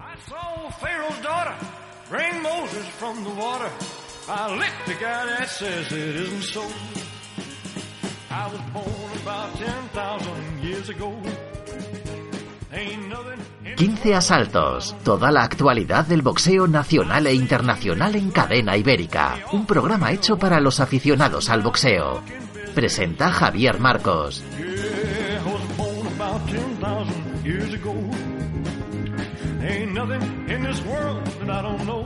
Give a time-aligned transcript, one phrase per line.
[0.00, 1.54] I saw Pharaoh's daughter
[2.08, 3.68] bring Moses from the water.
[4.28, 6.62] I licked the guy that says it isn't so.
[8.30, 11.12] I was born about 10,000 years ago.
[12.72, 18.76] Ain't nothing in 15 asaltos, toda la actualidad del boxeo nacional e internacional en cadena
[18.76, 19.36] ibérica.
[19.52, 22.22] Un programa hecho para los aficionados al boxeo.
[22.74, 24.44] Presenta Javier Marcos.
[31.50, 32.04] I don't know.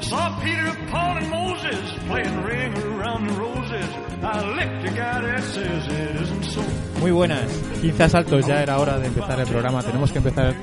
[0.00, 3.88] Saw Peter, Paul, and Moses playing ring around the roses.
[4.22, 6.62] I licked the guy that says it isn't so.
[7.00, 7.50] Muy buenas,
[7.82, 9.82] 15 asaltos, ya era hora de empezar el programa.
[9.82, 10.54] Tenemos que empezar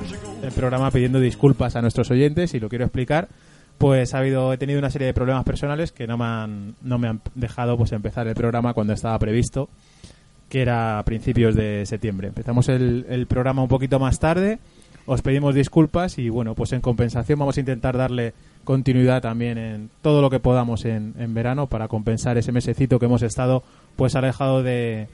[0.42, 3.28] el programa pidiendo disculpas a nuestros oyentes y lo quiero explicar.
[3.78, 6.98] Pues ha habido, he tenido una serie de problemas personales que no me han, no
[6.98, 9.68] me han dejado pues empezar el programa cuando estaba previsto,
[10.48, 12.28] que era a principios de septiembre.
[12.28, 14.58] Empezamos el, el programa un poquito más tarde,
[15.06, 19.90] os pedimos disculpas y bueno, pues en compensación vamos a intentar darle continuidad también en
[20.02, 23.62] todo lo que podamos en, en verano para compensar ese mesecito que hemos estado
[23.96, 25.08] pues alejado de,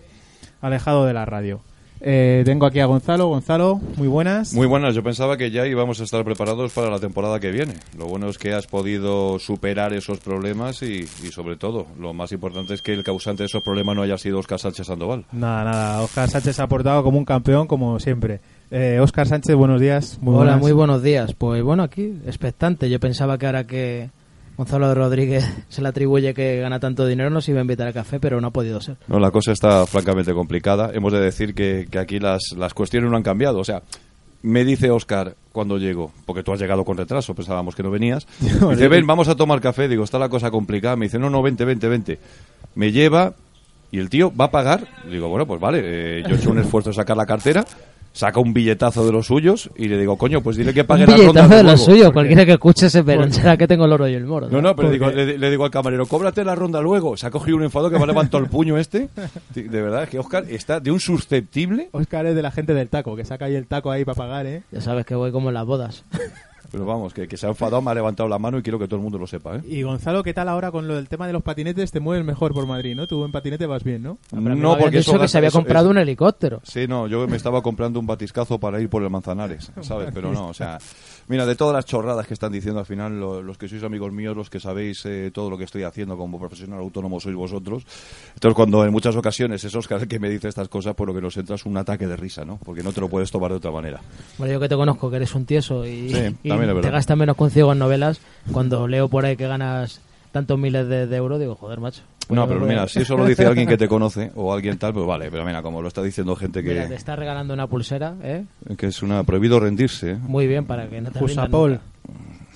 [0.61, 1.61] alejado de la radio.
[2.01, 3.27] Eh, tengo aquí a Gonzalo.
[3.29, 4.53] Gonzalo, muy buenas.
[4.55, 7.75] Muy buenas, yo pensaba que ya íbamos a estar preparados para la temporada que viene.
[7.97, 12.33] Lo bueno es que has podido superar esos problemas y, y sobre todo, lo más
[12.33, 15.25] importante es que el causante de esos problemas no haya sido Oscar Sánchez Sandoval.
[15.33, 16.03] Nada, nada.
[16.03, 18.41] Oscar Sánchez ha aportado como un campeón, como siempre.
[18.71, 20.19] Eh, Oscar Sánchez, buenos días.
[20.21, 20.61] Muy Hola, buenas.
[20.61, 21.35] muy buenos días.
[21.35, 22.89] Pues bueno, aquí, expectante.
[22.91, 24.11] Yo pensaba que ahora que
[24.59, 28.19] Gonzalo Rodríguez se le atribuye que gana tanto dinero nos iba a invitar a café,
[28.19, 28.97] pero no ha podido ser.
[29.06, 30.91] No, la cosa está francamente complicada.
[30.92, 33.61] Hemos de decir que, que aquí las, las cuestiones no han cambiado.
[33.61, 33.83] O sea,
[34.42, 38.27] me dice Oscar cuando llego, porque tú has llegado con retraso, pensábamos que no venías.
[38.61, 39.86] Me dice, ven, vamos a tomar café.
[39.86, 40.97] Digo, está la cosa complicada.
[40.97, 42.19] Me dice, no, no, vente, vente, vente.
[42.75, 43.34] Me lleva
[43.91, 44.86] y el tío va a pagar.
[45.09, 47.64] Digo, bueno, pues vale, eh, yo he hecho un esfuerzo de sacar la cartera.
[48.12, 51.11] Saca un billetazo de los suyos y le digo, coño, pues dile que pague Un
[51.11, 51.78] las rondas billetazo de luego.
[51.78, 52.05] lo suyo.
[52.06, 54.48] Porque- Cualquiera que escuche se pensará que tengo el oro y el moro.
[54.48, 57.17] No, no, pero Porque- digo, le, le digo al camarero, cóbrate la ronda luego.
[57.17, 59.08] Se ha cogido un enfado que me ha levantado el puño este.
[59.55, 61.91] De verdad, es que Oscar está de un susceptible.
[61.92, 64.46] Oscar es de la gente del taco, que saca ahí el taco ahí para pagar,
[64.46, 64.63] ¿eh?
[64.73, 66.05] Ya sabes que voy como en las bodas.
[66.70, 68.86] Pero vamos, que, que se ha enfadado, me ha levantado la mano y quiero que
[68.86, 69.62] todo el mundo lo sepa, ¿eh?
[69.67, 71.90] Y Gonzalo, ¿qué tal ahora con lo del tema de los patinetes?
[71.90, 73.06] Te mueves mejor por Madrid, ¿no?
[73.06, 74.18] Tú en patinete vas bien, ¿no?
[74.33, 76.61] No, porque dicho eso que se había eso- comprado eso- un helicóptero.
[76.64, 80.11] Sí, no, yo me estaba comprando un batiscazo para ir por el Manzanares, ¿sabes?
[80.14, 80.78] Pero no, o sea,
[81.28, 84.12] mira, de todas las chorradas que están diciendo al final, lo- los que sois amigos
[84.12, 87.84] míos, los que sabéis eh, todo lo que estoy haciendo como profesional autónomo sois vosotros.
[88.34, 91.14] Entonces, cuando en muchas ocasiones es Oscar el que me dice estas cosas, por lo
[91.14, 92.58] que nos entra es un ataque de risa, ¿no?
[92.64, 94.00] Porque no te lo puedes tomar de otra manera.
[94.39, 96.36] Bueno, yo que te conozco, que eres un tieso y, Sí,
[96.83, 98.20] te gastas menos con ciego en novelas,
[98.52, 100.00] cuando leo por ahí que ganas
[100.33, 102.02] tantos miles de, de euros, digo, joder, macho.
[102.28, 104.52] No, Pues pero voy a- mira, si eso lo dice alguien que te conoce o
[104.52, 107.16] alguien tal, pues vale, pero mira, como lo está diciendo gente Mira, te que, está
[107.16, 108.44] regalando una pulsera, ¿eh?
[108.77, 110.16] que es una prohibido rendirse, ¿eh?
[110.20, 111.80] Muy bien, para que no te rindas nunca.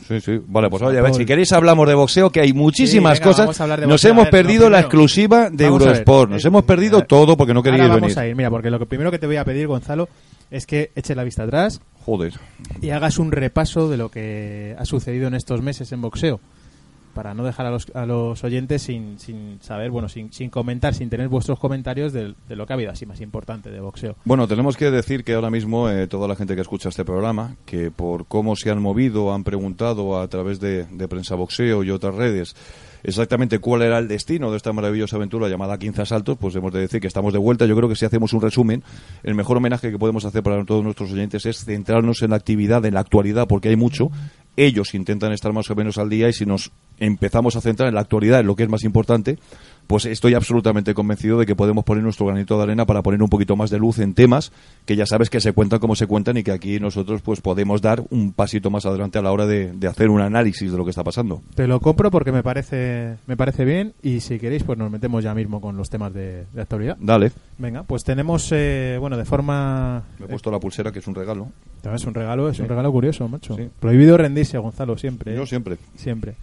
[0.06, 0.40] Sí, sí.
[0.46, 3.46] Vale, pues oye, a ver, si queréis hablamos de boxeo, que hay muchísimas venga, cosas.
[3.46, 4.10] vamos a hablar de Nos boxeo.
[4.10, 4.86] hemos A ver, perdido la primero.
[4.88, 5.82] exclusiva de Vamos.
[5.82, 6.30] Eurosport.
[6.32, 8.18] Nos Eh, hemos perdido eh, todo porque no queríais Ahora vamos venir.
[8.18, 10.08] a ir, mira, porque lo que primero que te voy a pedir, Gonzalo,
[10.50, 12.34] es que eches la vista atrás Joder.
[12.82, 16.40] y hagas un repaso de lo que ha sucedido en estos meses en boxeo.
[17.14, 20.94] Para no dejar a los, a los oyentes sin, sin saber, bueno, sin, sin comentar,
[20.94, 24.16] sin tener vuestros comentarios de, de lo que ha habido así más importante de boxeo.
[24.24, 27.56] Bueno, tenemos que decir que ahora mismo eh, toda la gente que escucha este programa,
[27.66, 31.90] que por cómo se han movido, han preguntado a través de, de Prensa Boxeo y
[31.90, 32.54] otras redes
[33.04, 36.80] exactamente cuál era el destino de esta maravillosa aventura llamada 15 Asaltos, pues hemos de
[36.80, 37.66] decir que estamos de vuelta.
[37.66, 38.82] Yo creo que si hacemos un resumen,
[39.22, 42.84] el mejor homenaje que podemos hacer para todos nuestros oyentes es centrarnos en la actividad,
[42.84, 44.10] en la actualidad, porque hay mucho.
[44.56, 47.94] Ellos intentan estar más o menos al día y si nos empezamos a centrar en
[47.94, 49.38] la actualidad, en lo que es más importante,
[49.87, 53.28] pues estoy absolutamente convencido de que podemos poner nuestro granito de arena para poner un
[53.28, 54.53] poquito más de luz en temas
[54.87, 57.82] que ya sabes que se cuentan como se cuentan y que aquí nosotros pues podemos
[57.82, 60.84] dar un pasito más adelante a la hora de, de hacer un análisis de lo
[60.84, 61.43] que está pasando.
[61.54, 65.22] Te lo compro porque me parece, me parece bien y si queréis pues nos metemos
[65.22, 66.97] ya mismo con los temas de, de actualidad.
[67.00, 70.03] Dale, Venga, pues tenemos, eh, bueno, de forma...
[70.19, 71.49] me he puesto la pulsera que es un regalo.
[71.84, 73.55] eh, es un regalo, es un regalo curioso, macho.
[73.56, 73.69] Sí.
[73.78, 75.32] Prohibido rendirse, Gonzalo, siempre.
[75.32, 75.37] ¿eh?
[75.37, 75.76] Yo siempre.
[75.96, 76.35] Siempre.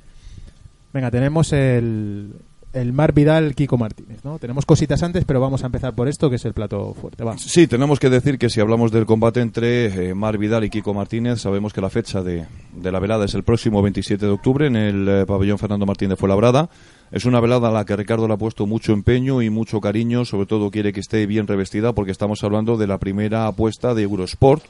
[0.93, 2.33] Venga, tenemos el,
[2.73, 4.39] el Mar Vidal Kiko Martínez, ¿no?
[4.39, 7.23] Tenemos cositas antes, pero vamos a empezar por esto, que es el plato fuerte.
[7.23, 7.37] Va.
[7.37, 10.93] Sí, tenemos que decir que si hablamos del combate entre eh, Mar Vidal y Kiko
[10.93, 12.45] Martínez, sabemos que la fecha de,
[12.81, 16.15] la velada es el próximo 27 de octubre en el eh, pabellón Fernando Martín de
[16.15, 16.69] Fuenlabrada.
[17.11, 20.25] Es una velada a la que Ricardo le ha puesto mucho empeño y mucho cariño,
[20.25, 24.03] sobre todo quiere que esté bien revestida porque estamos hablando de la primera apuesta de
[24.03, 24.63] Eurosport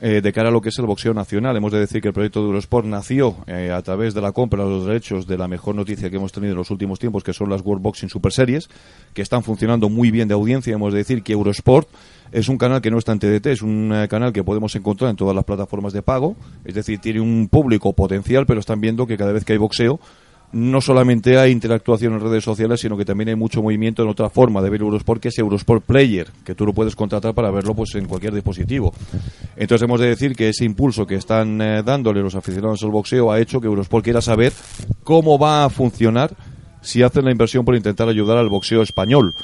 [0.00, 1.56] eh, de cara a lo que es el boxeo nacional.
[1.56, 4.64] Hemos de decir que el proyecto de Eurosport nació eh, a través de la compra
[4.64, 7.32] de los derechos de la mejor noticia que hemos tenido en los últimos tiempos, que
[7.32, 8.68] son las World Boxing Super Series,
[9.12, 10.74] que están funcionando muy bien de audiencia.
[10.74, 11.88] Hemos de decir que Eurosport
[12.32, 15.10] es un canal que no está en TDT, es un eh, canal que podemos encontrar
[15.10, 19.06] en todas las plataformas de pago, es decir, tiene un público potencial, pero están viendo
[19.06, 20.00] que cada vez que hay boxeo,
[20.54, 24.30] no solamente hay interactuación en redes sociales, sino que también hay mucho movimiento en otra
[24.30, 27.74] forma de ver Eurosport, que es Eurosport Player, que tú lo puedes contratar para verlo
[27.74, 28.94] pues en cualquier dispositivo.
[29.56, 33.32] Entonces hemos de decir que ese impulso que están eh, dándole los aficionados al boxeo
[33.32, 34.52] ha hecho que Eurosport quiera saber
[35.02, 36.34] cómo va a funcionar
[36.80, 39.34] si hacen la inversión por intentar ayudar al boxeo español.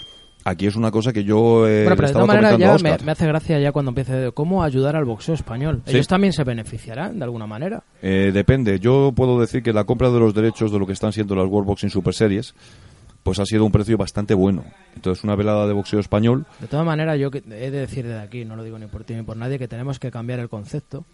[0.44, 3.26] Aquí es una cosa que yo eh, Bueno, pero de todas maneras ya me, hace
[3.26, 5.82] gracia ya cuando empiece de cómo ayudar al boxeo español.
[5.84, 5.92] Sí.
[5.92, 7.82] Ellos también se beneficiarán de alguna manera.
[8.02, 8.78] Eh, depende.
[8.78, 11.46] Yo puedo decir que la compra de los derechos de lo que están siendo las
[11.46, 12.54] World Boxing Super Series,
[13.22, 14.64] pues ha sido un precio bastante bueno.
[14.94, 18.44] Entonces, una velada de boxeo español, De todas maneras, yo he de decir desde aquí,
[18.44, 21.04] no lo digo ni por ti ni por nadie, que tenemos que cambiar el concepto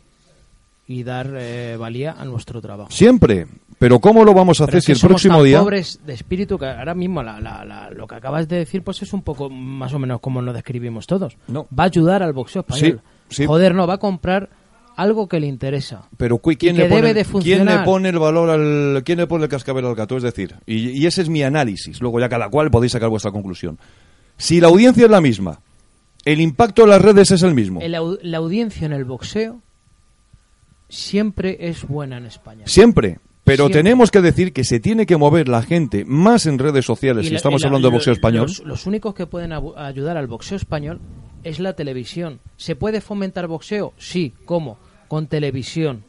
[0.86, 2.90] y dar eh, valía a nuestro trabajo.
[2.90, 3.46] siempre.
[3.78, 5.58] Pero ¿cómo lo vamos a hacer si el somos próximo tan día...
[5.60, 9.02] pobres de espíritu que ahora mismo la- la- la- lo que acabas de decir pues
[9.02, 11.36] es un poco más o menos como lo describimos todos.
[11.48, 11.66] No.
[11.78, 13.02] Va a ayudar al boxeo español.
[13.28, 13.46] Sí, sí.
[13.46, 14.48] Joder, no, va a comprar
[14.96, 16.08] algo que le interesa.
[16.16, 17.80] Pero ¿quién, que le pone, debe de ¿quién funcionar.
[17.80, 19.02] le pone el valor al...
[19.04, 20.16] ¿Quién le pone el cascabel al gato?
[20.16, 22.00] Es decir, y, y ese es mi análisis.
[22.00, 23.78] Luego ya cada cual podéis sacar vuestra conclusión.
[24.38, 25.60] Si la audiencia es la misma,
[26.24, 27.80] el impacto en las redes es el mismo.
[27.82, 29.60] El la audiencia en el boxeo
[30.88, 32.64] siempre es buena en España.
[32.66, 33.18] Siempre.
[33.44, 33.82] Pero Siempre.
[33.84, 37.28] tenemos que decir que se tiene que mover la gente más en redes sociales Y
[37.28, 38.46] si la- estamos y la- hablando de boxeo español.
[38.48, 41.00] Los, los únicos que pueden ayudar al boxeo español
[41.44, 42.40] es la televisión.
[42.56, 43.92] ¿Se puede fomentar boxeo?
[43.98, 44.34] Sí.
[44.46, 44.78] ¿Cómo?
[45.06, 46.02] Con televisión.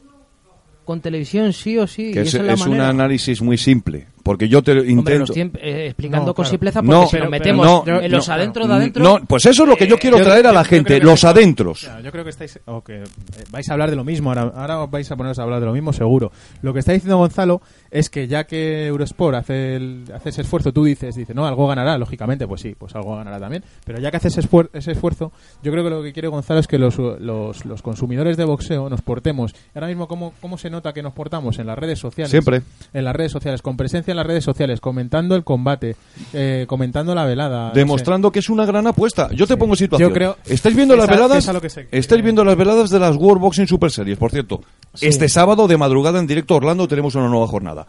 [0.84, 2.10] Con televisión sí o sí.
[2.12, 4.08] que y es, esa es la es un análisis muy simple.
[4.28, 5.18] Porque yo te Hombre, intento...
[5.20, 6.50] lo estoy eh, explicando No, con claro.
[6.50, 9.02] simpleza porque No, si pero- nos metemos no, en los no, adentro de adentro...
[9.02, 11.24] No, pues eso es lo que yo quiero Yo- traer a la yo gente, los
[11.24, 11.80] adentros.
[11.80, 13.04] Claro, yo creo que estáis o que eh,
[13.50, 15.64] vais a hablar de lo mismo ahora, ahora os vais a poneros a hablar de
[15.66, 16.30] lo mismo seguro.
[16.60, 20.74] Lo que está diciendo Gonzalo es que ya que Eurosport hace, el- hace ese esfuerzo,
[20.74, 23.64] tú dices, dice, no, algo ganará, lógicamente, pues sí, pues algo ganará también.
[23.86, 25.32] Pero ya que hace ese, esfuer- ese esfuerzo,
[25.62, 28.90] yo creo que lo que quiere Gonzalo es que los, los, los consumidores de boxeo
[28.90, 29.54] nos portemos.
[29.74, 31.58] Ahora mismo, ¿cómo, ¿cómo se nota que nos portamos?
[31.58, 32.30] En las redes sociales.
[32.30, 32.60] Siempre.
[32.92, 35.96] En las redes sociales, con presencia en las redes sociales, comentando el combate,
[36.32, 37.68] eh, comentando la velada.
[37.68, 37.78] no sé.
[37.80, 39.30] Demostrando que es una gran apuesta.
[39.32, 40.10] Yo te pongo situación.
[40.10, 41.46] Yo creo- ¿Estáis viendo las veladas?
[41.52, 44.60] lo que Estáis viendo las veladas de las World Boxing Super Series, por cierto.
[45.00, 47.86] Este sábado de madrugada en directo a Orlando tenemos una nueva jornada.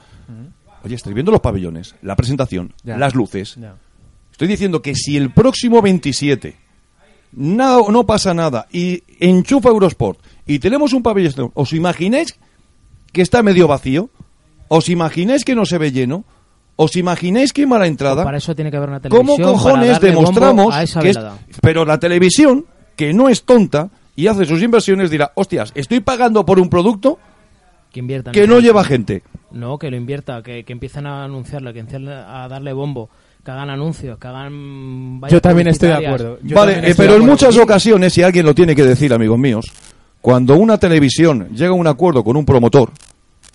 [0.84, 2.98] Oye, estáis viendo los pabellones, la presentación, Ya.
[2.98, 3.56] las luces.
[3.60, 3.76] Ya.
[4.32, 6.56] Estoy diciendo que si el próximo 27
[7.34, 12.40] no, no pasa nada y enchufa Eurosport y tenemos un pabellón, ¿os imagináis
[13.12, 14.10] que está medio vacío?
[14.70, 16.24] ¿Os imagináis que no se ve lleno?
[16.78, 18.24] ¿Os imagináis que hay mala entrada?
[18.24, 19.38] Para eso tiene que haber una televisión.
[19.38, 21.20] ¿Cómo cojones demostramos a esa que es-?
[21.62, 26.46] Pero la televisión, que no es tonta y hace sus inversiones, dirá, hostias, estoy pagando
[26.46, 27.20] por un producto
[27.92, 28.62] Que inviertan que no eso.
[28.62, 29.24] lleva gente.
[29.52, 33.10] No, que lo invierta, que, que empiecen a anunciarle, que empiecen a darle bombo,
[33.44, 35.20] que hagan anuncios, que hagan...
[35.30, 36.38] Yo también estoy de acuerdo.
[36.44, 39.72] Yo vale, eh, pero en muchas ocasiones, si alguien lo tiene que decir, amigos míos,
[40.22, 42.92] cuando una televisión llega a un acuerdo con un promotor,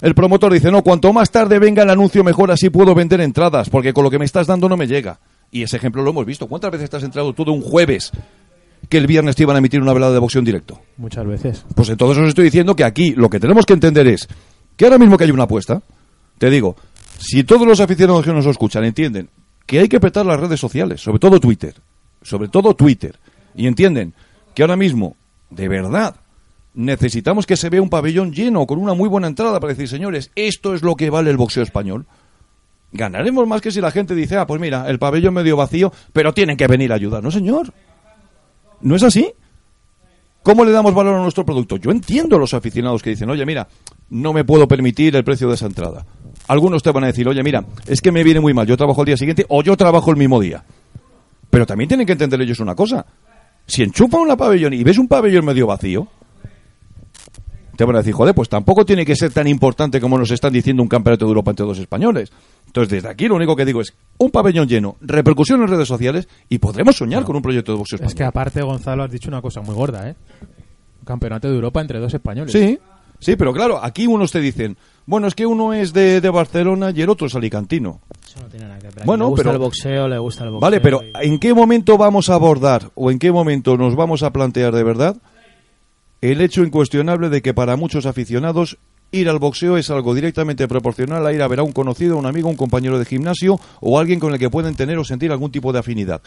[0.04, 3.70] el promotor dice, no, cuanto más tarde venga el anuncio, mejor así puedo vender entradas,
[3.70, 5.18] porque con lo que me estás dando no me llega.
[5.50, 6.46] Y ese ejemplo lo hemos visto.
[6.46, 8.12] ¿Cuántas veces te has entrado tú de un jueves
[8.90, 10.78] que el viernes te iban a emitir una velada de boxeo en directo?
[10.98, 11.64] Muchas veces.
[11.74, 14.28] Pues entonces os estoy diciendo que aquí lo que tenemos que entender es
[14.76, 15.80] que ahora mismo que hay una apuesta,
[16.36, 16.76] te digo,
[17.18, 19.30] si todos los aficionados que nos escuchan entienden
[19.64, 21.76] que hay que petar las redes sociales, sobre todo Twitter,
[22.20, 23.18] sobre todo Twitter,
[23.54, 24.12] y entienden
[24.54, 25.16] que ahora mismo,
[25.48, 26.16] de verdad,
[26.74, 30.30] necesitamos que se vea un pabellón lleno con una muy buena entrada para decir, señores,
[30.34, 32.06] esto es lo que vale el boxeo español.
[32.92, 36.32] Ganaremos más que si la gente dice, ah, pues mira, el pabellón medio vacío, pero
[36.32, 37.22] tienen que venir a ayudar.
[37.22, 37.72] No, señor.
[38.80, 39.32] ¿No es así?
[40.42, 41.76] ¿Cómo le damos valor a nuestro producto?
[41.76, 43.66] Yo entiendo a los aficionados que dicen, oye, mira,
[44.10, 46.04] no me puedo permitir el precio de esa entrada.
[46.48, 49.00] Algunos te van a decir, oye, mira, es que me viene muy mal, yo trabajo
[49.00, 50.62] el día siguiente o yo trabajo el mismo día.
[51.48, 53.06] Pero también tienen que entender ellos una cosa.
[53.66, 56.06] Si enchufan una pabellón y ves un pabellón medio vacío,
[57.76, 60.52] te van a decir, joder, pues tampoco tiene que ser tan importante como nos están
[60.52, 62.30] diciendo un campeonato de Europa entre dos españoles.
[62.66, 66.28] Entonces, desde aquí lo único que digo es un pabellón lleno, repercusión en redes sociales
[66.48, 68.08] y podremos soñar con un proyecto de boxeo español.
[68.10, 70.14] Es que aparte, Gonzalo, has dicho una cosa muy gorda, ¿eh?
[71.00, 72.52] Un campeonato de Europa entre dos españoles.
[72.52, 72.78] Sí,
[73.18, 74.76] sí, pero claro, aquí unos te dicen,
[75.06, 78.00] bueno, es que uno es de, de Barcelona y el otro es alicantino.
[78.26, 79.04] Eso no tiene nada que ver.
[79.04, 80.60] Bueno, le gusta pero- el boxeo, le gusta el boxeo.
[80.60, 84.22] Vale, pero y- ¿en qué momento vamos a abordar o en qué momento nos vamos
[84.22, 85.16] a plantear de verdad
[86.30, 88.78] el hecho incuestionable de que para muchos aficionados
[89.12, 92.24] ir al boxeo es algo directamente proporcional a ir a ver a un conocido, un
[92.24, 95.50] amigo, un compañero de gimnasio o alguien con el que pueden tener o sentir algún
[95.50, 96.22] tipo de afinidad?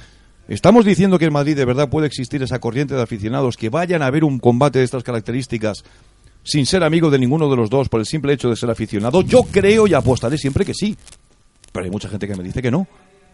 [0.48, 4.04] ¿Estamos diciendo que en Madrid de verdad puede existir esa corriente de aficionados que vayan
[4.04, 5.84] a ver un combate de estas características
[6.44, 9.24] sin ser amigo de ninguno de los dos por el simple hecho de ser aficionado?
[9.24, 10.96] Yo creo y apostaré siempre que sí.
[11.72, 12.88] Pero hay mucha gente que me dice que no.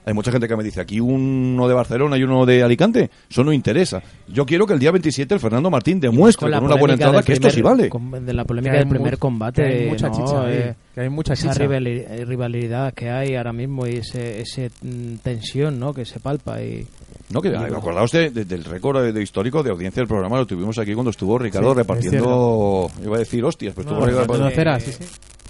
[0.05, 3.09] Hay mucha gente que me dice aquí uno de Barcelona y uno de Alicante.
[3.29, 4.01] Eso no interesa.
[4.27, 7.33] Yo quiero que el día 27 el Fernando Martín demuestre con una buena entrada que
[7.33, 7.89] esto sí vale.
[7.89, 9.63] con- De la polémica del primer combate.
[9.63, 10.15] que hay mucha ¿no?
[10.15, 11.63] chicha ahí, Eh, que hay mucha esa chicha.
[11.65, 15.93] eh, rivalidad que hay ahora mismo y ese, ese mm, tensión ¿no?
[15.93, 16.61] que se palpa.
[16.61, 16.85] y
[17.29, 20.45] No, que acordaos de- de- del récord de, de histórico de audiencia del programa, lo
[20.45, 24.21] tuvimos aquí cuando estuvo Ricardo Sí, es repartiendo, iba a decir hostias, pero No, estuvo
[24.21, 24.91] Ricardo sí.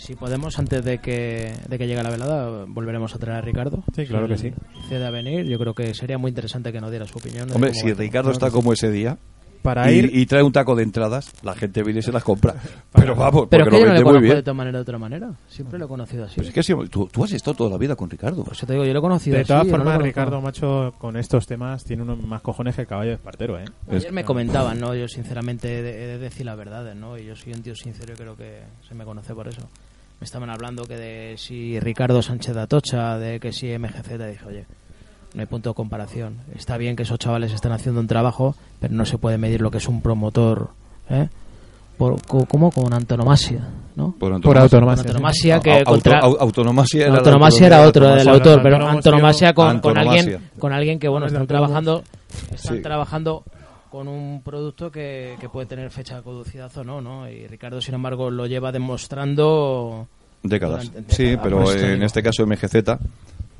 [0.04, 3.84] Si podemos, antes de que, de que llegue la velada, volveremos a traer a Ricardo.
[3.96, 4.52] Sí, claro que sí.
[4.90, 5.46] Cede a venir.
[5.46, 7.50] Yo creo que sería muy interesante que nos diera su opinión.
[7.54, 7.98] Hombre, cómo si va.
[7.98, 9.18] Ricardo está como ese día
[9.62, 12.22] Para y, ir, y trae un taco de entradas, la gente viene y se las
[12.22, 12.56] compra.
[12.92, 14.34] Pero vamos, Pero es porque que yo lo no vende muy bien.
[14.34, 15.32] de otra manera, de otra manera.
[15.48, 16.36] Siempre lo he conocido así.
[16.36, 18.44] Pues es que sí, tú, tú has estado toda la vida con Ricardo.
[18.44, 20.02] Por eso te digo, yo lo he conocido de todas yo no lo formas.
[20.02, 23.64] Ricardo Macho con estos temas tiene unos más cojones que el caballo de Espartero, ¿eh?
[23.90, 24.94] Ayer me comentaban, ¿no?
[24.96, 27.18] Yo sinceramente he de, he de decir la verdad, ¿no?
[27.18, 29.70] Y yo soy un tío sincero y creo que se me conoce por eso.
[30.24, 34.46] Me estaban hablando que de si Ricardo Sánchez de Atocha, de que si MGZ, dije,
[34.48, 34.66] oye,
[35.34, 36.38] no hay punto de comparación.
[36.56, 39.70] Está bien que esos chavales están haciendo un trabajo, pero no se puede medir lo
[39.70, 40.70] que es un promotor,
[41.10, 41.28] ¿eh?
[41.98, 42.72] Por, co- ¿Cómo?
[42.72, 44.16] Con antonomasia, ¿no?
[44.18, 45.02] Por Por antonomasia.
[45.04, 46.20] antonomasia que contra...
[46.20, 51.00] autonomasia era, Autonomasia era otro del autor, pero Antonomasia- antonomasia con, con alguien con alguien
[51.00, 52.02] que bueno están trabajando
[52.54, 52.82] están Sí.
[52.82, 53.44] trabajando
[53.94, 57.30] con un producto que, que puede tener fecha de caducidad o no, ¿no?
[57.30, 60.08] Y Ricardo, sin embargo, lo lleva demostrando
[60.42, 60.90] décadas.
[60.92, 62.06] Durante Sí, décadas, pero por eso en digo.
[62.08, 62.76] este caso MGZ,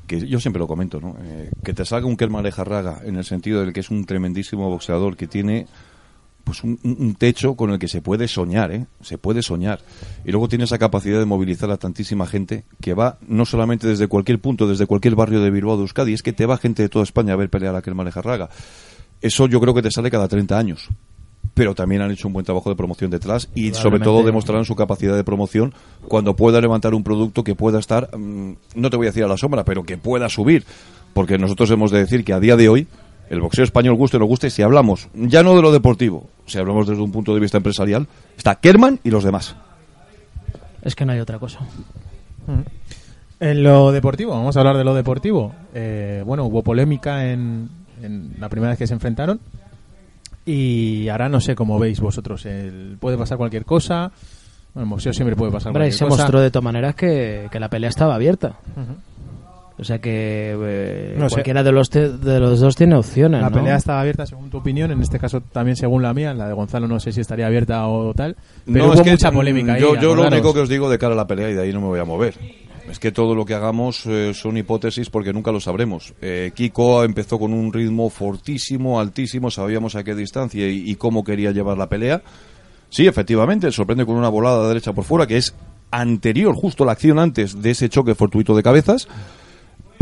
[0.08, 1.16] que yo siempre lo comento, ¿no?
[1.22, 4.68] Eh, que te salga un Kerman Lejarraga en el sentido del que es un tremendísimo
[4.68, 5.68] boxeador que tiene
[6.42, 8.86] pues un, un- techo con el que se puede soñar, ¿eh?
[9.02, 9.80] Se puede soñar.
[10.26, 14.08] Y luego tiene esa capacidad de movilizar a tantísima gente que va no solamente desde
[14.08, 16.88] cualquier punto, desde cualquier barrio de Bilbao de Euskadi, es que te va gente de
[16.90, 18.50] toda España a ver pelear a Kerman Lejarraga.
[19.20, 20.88] Eso yo creo que te sale cada 30 años.
[21.54, 24.74] Pero también han hecho un buen trabajo de promoción detrás y sobre todo demostrarán su
[24.74, 25.72] capacidad de promoción
[26.08, 29.28] cuando pueda levantar un producto que pueda estar, mm, no te voy a decir a
[29.28, 30.64] la sombra, pero que pueda subir.
[31.12, 32.88] Porque nosotros hemos de decir que a día de hoy
[33.30, 36.58] el boxeo español guste o no guste, si hablamos ya no de lo deportivo, si
[36.58, 38.06] hablamos desde un punto de vista empresarial,
[38.36, 39.54] está Kerman y los demás.
[40.82, 41.60] es que no hay otra cosa.
[43.40, 45.54] En lo deportivo, vamos a hablar de lo deportivo.
[45.74, 47.68] Eh, bueno, hubo polémica en,
[48.04, 49.40] en la primera vez que se enfrentaron.
[50.46, 52.44] Y ahora no sé cómo veis vosotros.
[52.46, 54.10] El, puede pasar cualquier cosa.
[54.74, 56.22] Bueno, en boxeo siempre puede pasar Hombre, cualquier se cosa.
[56.24, 58.56] mostró de todas maneras que, que la pelea estaba abierta.
[59.76, 61.34] O sea que eh, No sé.
[61.36, 63.56] cualquiera de los te- de los dos tiene opciones, La ¿no?
[63.56, 66.32] pelea estaba abierta según tu opinión, en este caso también según la mía.
[66.34, 68.36] La de Gonzalo no sé si estaría abierta o tal.
[68.66, 69.80] Pero No, hubo es que, mucha polémica ahí.
[69.80, 71.80] Yo, lo único que os digo de cara a la pelea y de ahí no
[71.80, 72.34] me voy a mover.
[72.94, 76.14] Es que todo lo que hagamos eh, son hipótesis porque nunca lo sabremos.
[76.20, 81.24] Eh, Kiko empezó con un ritmo fortísimo, altísimo, sabíamos a qué distancia y, y cómo
[81.24, 82.22] quería llevar la pelea.
[82.90, 85.56] Sí, efectivamente, sorprende con una volada derecha por fuera que es
[85.90, 89.08] anterior, justo la acción antes de ese choque fortuito de cabezas.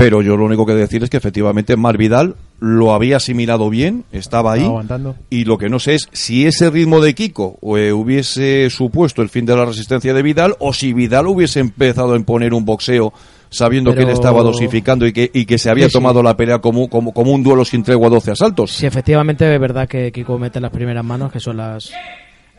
[0.04, 4.04] Pero yo lo único que decir es que efectivamente Mar Vidal lo había asimilado bien,
[4.10, 4.64] estaba ahí.
[4.64, 5.14] Aguantando.
[5.30, 9.28] Y lo que no sé es si ese ritmo de Kiko eh, hubiese supuesto el
[9.28, 13.12] fin de la resistencia de Vidal o si Vidal hubiese empezado a imponer un boxeo
[13.48, 15.98] sabiendo que él estaba dosificando y que, y que se había Sí, sí.
[15.98, 18.72] tomado la pelea como, como, como un duelo sin tregua 12 asaltos.
[18.72, 21.92] Sí, efectivamente es verdad que Kiko mete las primeras manos, que son las,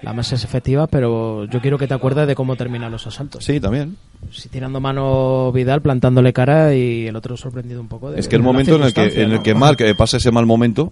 [0.04, 3.44] las más efectivas, pero yo quiero que te acuerdes de cómo terminan los asaltos.
[3.44, 3.98] Sí, también.
[4.32, 8.12] Si tirando mano Vidal, plantándole cara y el otro sorprendido un poco.
[8.12, 10.18] De, Es que el la momento en el que, en el que Mark eh, pasa
[10.18, 10.92] ese mal momento,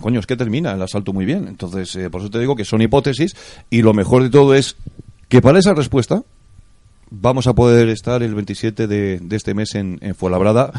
[0.00, 1.46] coño, es que termina el asalto muy bien.
[1.46, 3.36] Entonces, eh, por eso te digo que son hipótesis
[3.70, 4.76] y lo mejor de todo es
[5.28, 6.22] que para esa respuesta
[7.10, 10.72] vamos a poder estar el 27 de, de este mes en, en Fuenlabrada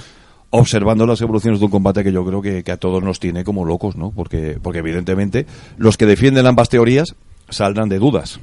[0.51, 3.43] observando las evoluciones de un combate que yo creo que, que a todos nos tiene
[3.43, 4.11] como locos, ¿no?
[4.11, 5.45] Porque, porque evidentemente
[5.77, 7.15] los que defienden ambas teorías
[7.51, 8.39] saldrán de dudas.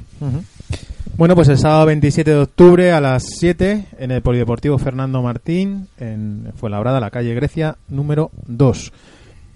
[1.17, 5.88] Bueno, pues el sábado 27 de octubre a las 7 en el Polideportivo Fernando Martín,
[5.99, 8.93] en Fuenlabrada, la calle Grecia, número 2.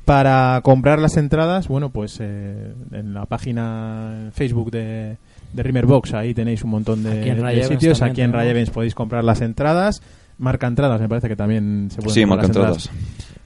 [0.04, 5.16] Para comprar las entradas, bueno, pues eh, en la página en Facebook de,
[5.52, 7.22] de Rimmerbox, ahí tenéis un montón de,
[7.68, 8.00] sitios.
[8.00, 8.32] también Aquí en.
[8.32, 10.02] Rayevens podéis comprar las entradas.
[10.38, 12.90] Marca entradas, me parece que también se pueden Sí, comprar marca las entradas.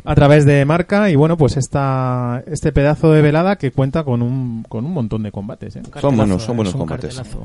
[0.07, 4.23] A través de marca y bueno pues esta este pedazo de velada que cuenta con
[4.23, 5.83] un con un montón de combates ¿eh?
[6.01, 7.15] Son buenos- son buenos es un combates.
[7.17, 7.41] cartelazo.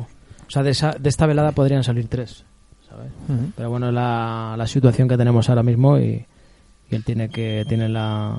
[0.48, 2.44] O sea, de, esa- de esta velada podrían salir tres,
[2.90, 3.12] ¿sabes?
[3.56, 6.26] Pero bueno, la, la situación que tenemos ahora mismo y,
[6.90, 8.38] y él tiene que tiene la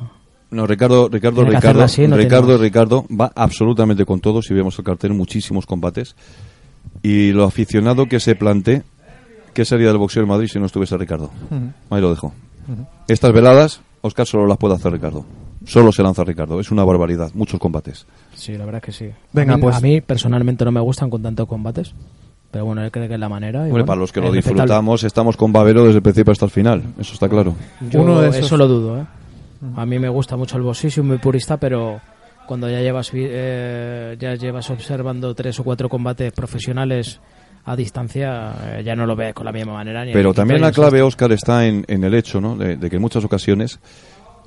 [0.50, 2.62] No, Ricardo, Ricardo, Ricardo, así, no Ricardo, tiene.
[2.64, 4.42] Ricardo va absolutamente con todo.
[4.42, 6.14] Si vemos el cartel, muchísimos combates.
[7.02, 8.82] Y lo aficionado que se plantee,
[9.54, 11.30] ¿qué sería del boxeo en Madrid si no estuviese Ricardo?
[11.88, 12.34] Ahí lo dejo.
[13.08, 15.24] Estas veladas, Oscar solo las puede hacer Ricardo.
[15.64, 16.60] Solo se lanza Ricardo.
[16.60, 17.30] Es una barbaridad.
[17.34, 18.06] Muchos combates.
[18.34, 19.10] Sí, la verdad es que sí.
[19.32, 21.94] Venga, a mí, pues- A mí personalmente no me gustan con tantos combates.
[22.50, 23.60] Pero bueno, él cree que es la manera.
[23.60, 26.44] y Hombre, bueno, para los que lo disfrutamos, estamos con Babero desde el principio hasta
[26.44, 26.82] el final.
[26.98, 27.54] Eso está claro.
[27.90, 29.06] Yo Uno de esos- Eso lo dudo, ¿eh?
[29.76, 32.00] A mí me gusta mucho el boxeo, soy muy purista, pero
[32.46, 37.20] cuando ya llevas, vi- eh, ya llevas observando tres o cuatro combates profesionales
[37.64, 40.04] a distancia, eh, ya no lo ves con la misma manera.
[40.04, 42.56] ni Pero también la clave, Oscar, está en, en el hecho ¿no?
[42.56, 43.78] de, de que en muchas ocasiones,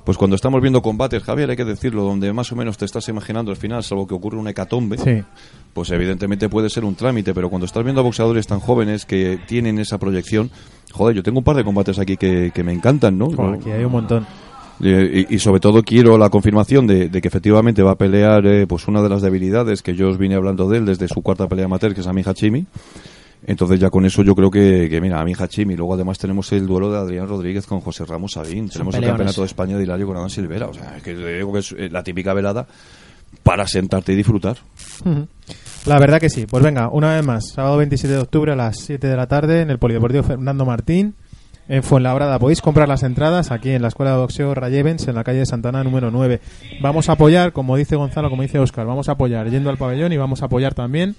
[0.04, 3.08] pues cuando estamos viendo combates, Javier, hay que decirlo, donde más o menos te estás
[3.08, 5.22] imaginando el final, salvo que ocurre una hecatombe, Sí.
[5.72, 9.38] pues evidentemente puede ser un trámite, pero cuando estás viendo a boxeadores tan jóvenes que
[9.46, 10.50] tienen esa proyección,
[10.92, 13.30] joder, yo tengo un par de combates aquí que, que me encantan, ¿no?
[13.30, 14.26] Joder, aquí hay un montón.
[14.82, 18.46] Eh, Y, y sobre todo quiero la confirmación de, de que efectivamente va a pelear
[18.46, 21.22] eh, pues una de las debilidades que yo os vine hablando de él desde su
[21.22, 22.66] cuarta pelea amateur, que es Ami Hachimi.
[23.46, 25.76] Entonces ya con eso yo creo que, que mira, Ami Hachimi.
[25.76, 28.68] Luego además tenemos el duelo de Adrián Rodríguez con José Ramos Sabín.
[28.68, 29.08] Tenemos el peleones.
[29.10, 30.66] campeonato de España de Hilario con Adán Silvera.
[30.66, 32.66] O sea, es que digo que es eh, la típica velada
[33.42, 34.56] para sentarte y disfrutar.
[35.86, 36.46] La verdad que sí.
[36.46, 39.60] Pues venga, una vez más, sábado 27 de octubre a las 7 de la tarde
[39.62, 41.14] en el Polideportivo Fernando Martín,
[41.68, 42.38] en Fuenlabrada.
[42.38, 45.46] Podéis comprar las entradas aquí en la Escuela de Boxeo Rayevens, en la calle de
[45.46, 46.40] Santana número 9.
[46.80, 50.12] Vamos a apoyar, como dice Gonzalo, como dice Oscar, vamos a apoyar yendo al pabellón
[50.12, 51.16] y vamos a apoyar también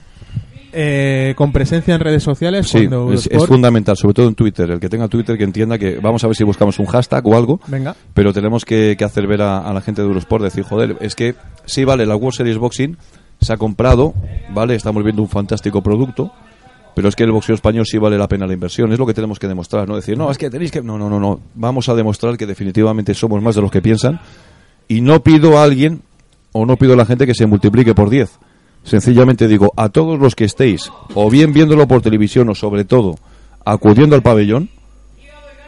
[0.74, 2.68] eh, con presencia en redes sociales.
[2.68, 4.70] Sí, cuando es, fundamental, sobre todo en Twitter.
[4.72, 7.36] El que tenga Twitter que entienda que vamos a ver si buscamos un hashtag o
[7.36, 7.60] algo.
[7.68, 7.96] Venga.
[8.14, 11.16] pero tenemos que, que hacer ver a, a la gente de Eurosport, decir, joder, es
[11.16, 11.36] que
[11.66, 12.98] sí, vale, la World Series Boxing
[13.40, 14.14] se ha comprado,
[14.50, 16.32] vale, estamos viendo un fantástico producto,
[16.98, 19.14] pero es que el boxeo español sí vale la pena la inversión, es lo que
[19.14, 19.96] tenemos que demostrar, ¿no?
[19.96, 20.82] Decir, no, es que tenéis que...
[20.82, 24.20] No, no, no, no, vamos a demostrar que definitivamente somos más de los que piensan
[24.88, 26.02] y no pido a alguien
[26.54, 28.40] o no pido a la gente que se multiplique por 10.
[28.82, 33.14] Sencillamente digo, a todos los que estéis, o bien viéndolo por televisión o sobre todo
[33.64, 34.72] acudiendo al pabellón,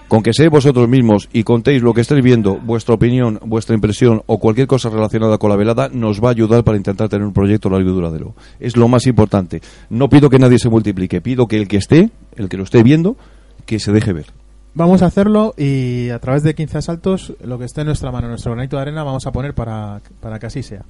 [0.10, 4.24] con que seáis vosotros mismos y contéis lo que estáis viendo, vuestra opinión, vuestra impresión
[4.26, 7.32] o cualquier cosa relacionada con la velada, nos va a ayudar para intentar tener un
[7.32, 8.34] proyecto largo y duradero.
[8.60, 9.62] Es lo más importante.
[9.90, 12.82] No pido que nadie se multiplique, pido que el que esté, el que lo esté
[12.82, 13.16] viendo,
[13.68, 14.26] que se deje ver.
[14.74, 18.28] Vamos a hacerlo y a través de 15 asaltos, lo que esté en nuestra mano,
[18.28, 20.84] nuestro granito de arena, vamos a poner para, para que así sea.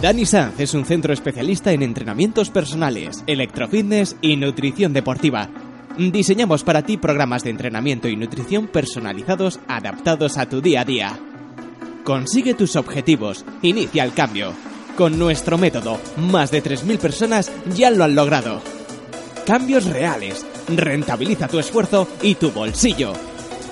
[0.00, 5.50] Dani Sanz es un centro especialista en entrenamientos personales, electrofitness y nutrición deportiva.
[5.98, 11.20] Diseñamos para ti programas de entrenamiento y nutrición personalizados adaptados a tu día a día.
[12.08, 14.54] Consigue tus objetivos, inicia el cambio.
[14.96, 18.62] Con nuestro método, más de 3.000 personas ya lo han logrado.
[19.44, 23.12] Cambios reales, rentabiliza tu esfuerzo y tu bolsillo.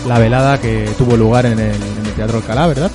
[0.08, 2.90] la velada que tuvo lugar en el, en el Teatro Alcalá, ¿verdad?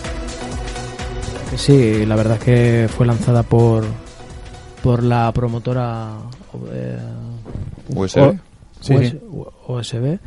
[1.56, 3.84] Sí, la verdad es que fue lanzada por
[4.82, 6.14] por la promotora
[6.74, 6.98] eh,
[7.96, 8.40] O- eh,
[8.80, 9.20] Sí, OS- sí.
[9.68, 10.18] OSB,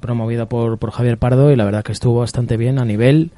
[0.00, 3.32] promovida por, por Javier Pardo y la verdad que estuvo bastante bien a nivel.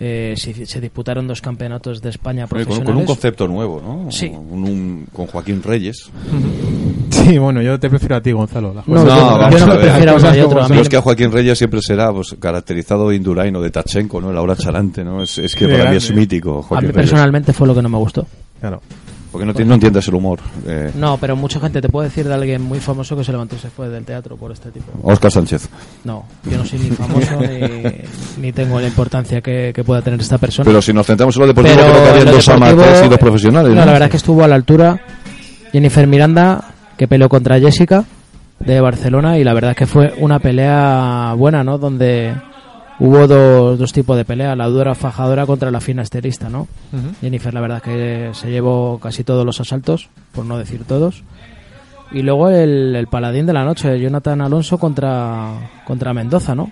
[0.00, 2.86] Eh, se, se disputaron dos campeonatos de España Oye, con, profesionales.
[2.86, 4.10] con un concepto nuevo, ¿no?
[4.12, 4.26] Sí.
[4.28, 6.10] Un- un- con Joaquín Reyes.
[7.10, 8.72] Sí, bueno, yo te prefiero a ti, Gonzalo.
[8.74, 9.80] las No, cosas- yo, a no me ver.
[9.80, 10.58] prefiero a uno Cosas y otro.
[10.60, 13.60] A mí Pero es que a Joaquín Reyes siempre será pues, caracterizado de Indurain o
[13.60, 14.32] de Tachenko, ¿no?
[14.32, 15.22] La hora charante, ¿no?
[15.22, 17.10] Es, es que Qué para mí es mítico, a Joaquín mí Reyes.
[17.10, 18.26] personalmente fue lo que no me gustó.
[18.60, 18.80] Claro.
[19.30, 20.40] Porque no, no entiendes el humor.
[20.66, 23.56] Eh, No, pero mucha gente te puede decir de alguien muy famoso que se levantó
[23.56, 24.86] y se fue del teatro por este tipo.
[25.02, 25.68] Oscar Sánchez.
[26.04, 27.92] No, yo no soy ni famoso ni,
[28.46, 30.64] ni tengo la importancia que, que pueda tener esta persona.
[30.64, 33.18] Pero si nos centramos en lo deportivo, Pero creo que había dos amateurs y dos
[33.18, 33.70] profesionales.
[33.70, 33.86] no, ¿no?
[33.86, 35.00] la verdad es que estuvo a la altura
[35.72, 36.64] Jennifer Miranda,
[36.96, 38.04] que peleó contra Jessica
[38.60, 41.76] de Barcelona, y la verdad es que fue una pelea buena, ¿no?
[41.78, 42.34] Donde
[43.00, 46.68] hubo dos, dos tipos de pelea, la dura fajadora contra la fina estilista, ¿no?
[47.20, 51.22] Jennifer, la verdad es que se llevó casi todos los asaltos, por no decir todos.
[52.10, 56.70] Y luego el, el paladín de la noche, Jonathan Alonso contra, contra Mendoza, ¿no?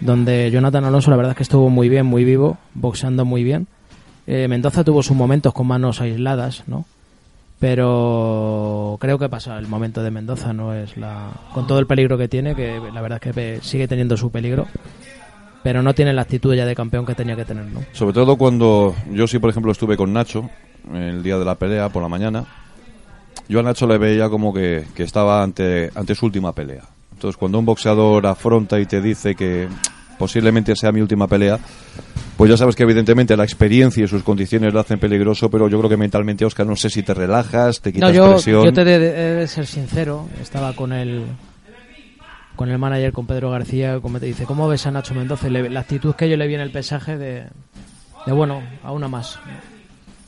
[0.00, 3.66] Donde Jonathan Alonso la verdad es que estuvo muy bien, muy vivo, boxeando muy bien.
[4.26, 6.84] Eh, Mendoza tuvo sus momentos con manos aisladas, ¿no?
[7.58, 10.74] Pero creo que pasa el momento de Mendoza, ¿no?
[10.74, 14.16] Es la, con todo el peligro que tiene, que la verdad es que sigue teniendo
[14.16, 14.66] su peligro,
[15.66, 17.80] pero no tiene la actitud ya de campeón que tenía que tener, ¿no?
[17.90, 20.48] Sobre todo cuando yo sí, por ejemplo, estuve con Nacho
[20.94, 22.44] el día de la pelea por la mañana.
[23.48, 26.82] Yo a Nacho le veía como que, que estaba ante, ante su última pelea.
[27.14, 29.66] Entonces, cuando un boxeador afronta y te dice que
[30.20, 31.58] posiblemente sea mi última pelea,
[32.36, 35.78] pues ya sabes que evidentemente la experiencia y sus condiciones lo hacen peligroso, pero yo
[35.78, 38.64] creo que mentalmente, Oscar, no sé si te relajas, te quitas No, yo, presión.
[38.66, 38.98] yo te he de,
[39.34, 40.28] de ser sincero.
[40.40, 41.24] Estaba con el
[42.56, 45.48] con el manager, con Pedro García, como te dice, ¿cómo ves a Nacho Mendoza?
[45.48, 47.44] La actitud que yo le vi en el pesaje de,
[48.26, 49.38] de bueno, a una más.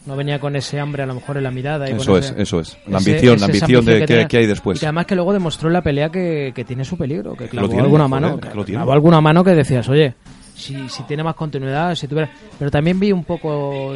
[0.06, 1.88] No venía con ese hambre a lo mejor en la mirada.
[1.90, 2.78] Y Eso es, ese- eso es.
[2.86, 4.78] La ambición, ese- la ambición de que qué hay después.
[4.78, 7.48] Y que además que luego demostró en la pelea que, que tiene su peligro, que
[7.48, 8.78] clavó tiene, alguna joder, mano, que que lo tiene.
[8.78, 10.14] clavó alguna mano que decías, oye,
[10.54, 12.30] si, si tiene más continuidad, si tuviera...
[12.58, 13.92] Pero también vi un poco,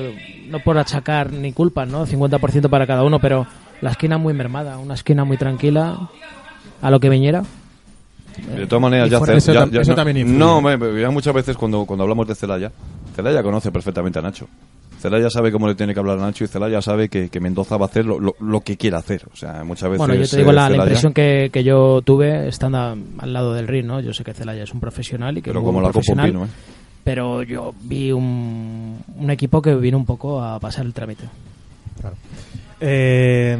[0.48, 2.06] no por achacar ni culpas, ¿no?
[2.06, 3.46] 50% para cada uno, pero
[3.80, 6.10] la esquina muy mermada, una esquina muy tranquila,
[6.82, 7.42] a lo que viniera.
[8.56, 10.38] De todas maneras, ya, eso ya- tam- ya- eso no, también influye.
[10.38, 12.70] No, me- muchas veces cuando, cuando hablamos de Celaya,
[13.14, 14.48] Celaya conoce perfectamente a Nacho.
[15.00, 17.76] Celaya sabe cómo le tiene que hablar a Nacho y Celaya sabe que, que Mendoza
[17.76, 19.22] va a hacer lo, lo- lo que quiera hacer.
[19.32, 19.98] O sea, muchas veces.
[19.98, 23.52] Bueno, yo te digo eh, la, impresión que, que yo tuve estando a- al lado
[23.52, 24.00] del ring, ¿no?
[24.00, 25.98] Yo sé que Celaya es un profesional y que Pero es como un la copa
[25.98, 26.48] un profesional, pino, ¿eh?
[27.04, 31.24] pero yo vi un, un equipo que vino un poco a pasar el trámite.
[32.84, 33.56] Eh,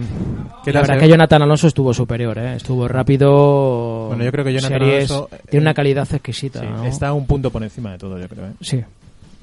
[0.65, 2.57] ¿qué La verdad que Jonathan Alonso estuvo superior, ¿eh?
[2.57, 4.09] estuvo rápido.
[4.09, 6.61] Bueno, yo creo que Jonathan series, Alonso, tiene una eh, calidad exquisita.
[6.61, 6.85] sí, ¿no?
[6.85, 8.47] está un punto por encima de todo, yo creo.
[8.47, 8.53] ¿eh?
[8.61, 8.83] Sí.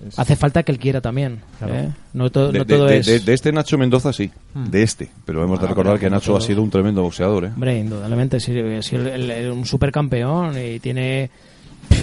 [0.08, 1.40] Es- Hace falta que él quiera también.
[1.60, 1.76] Claro.
[1.76, 1.90] ¿eh?
[2.14, 3.06] No, to- De, no de- todo de- es.
[3.06, 4.66] de- de este Nacho Mendoza sí, Hmm.
[4.70, 5.10] de este.
[5.26, 7.46] Pero hemos de Ah, recordar que Nacho ha sido un tremendo boxeador.
[7.46, 7.52] ¿eh?
[7.54, 8.38] Hombre, indudablemente.
[8.38, 11.30] El- el- un supercampeón y tiene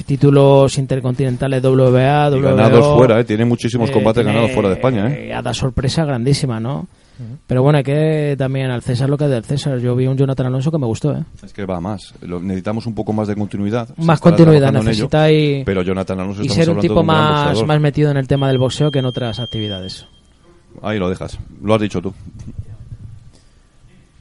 [0.06, 3.24] títulos intercontinentales WBA, Y WBO, ganados fuera, ¿eh?
[3.24, 5.08] tiene muchísimos eh, combates tiene, ganados fuera de España.
[5.08, 5.28] ¿eh?
[5.28, 6.86] eh, Ha dado sorpresa grandísima, ¿no?
[7.46, 9.78] Pero bueno, hay que también al César lo que es del César.
[9.78, 11.22] Yo vi un Jonathan Alonso que me gustó, ¿eh?
[11.42, 12.12] Es que va más.
[12.20, 13.88] Lo- necesitamos un poco más de continuidad.
[13.96, 17.80] Más continuidad ello, necesita y, Pero Jonathan Alonso y ser un tipo un más, más
[17.80, 20.06] metido en el tema del boxeo que en otras actividades.
[20.82, 21.38] Ahí lo dejas.
[21.62, 22.12] Lo has dicho tú.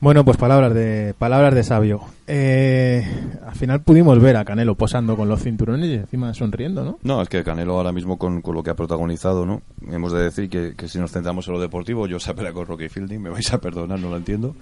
[0.02, 2.02] Bueno, pues palabras de palabras de sabio.
[2.28, 3.04] Eh,
[3.46, 7.00] al final pudimos ver a Canelo posando con los cinturones y encima sonriendo, ¿no?
[7.02, 9.62] No, es que Canelo ahora mismo con, con lo que ha protagonizado, ¿no?
[9.90, 12.90] Hemos de decir que, que si nos centramos en lo deportivo, yo sabía con Rocky
[12.90, 14.56] Fielding, me vais a perdonar, no lo entiendo.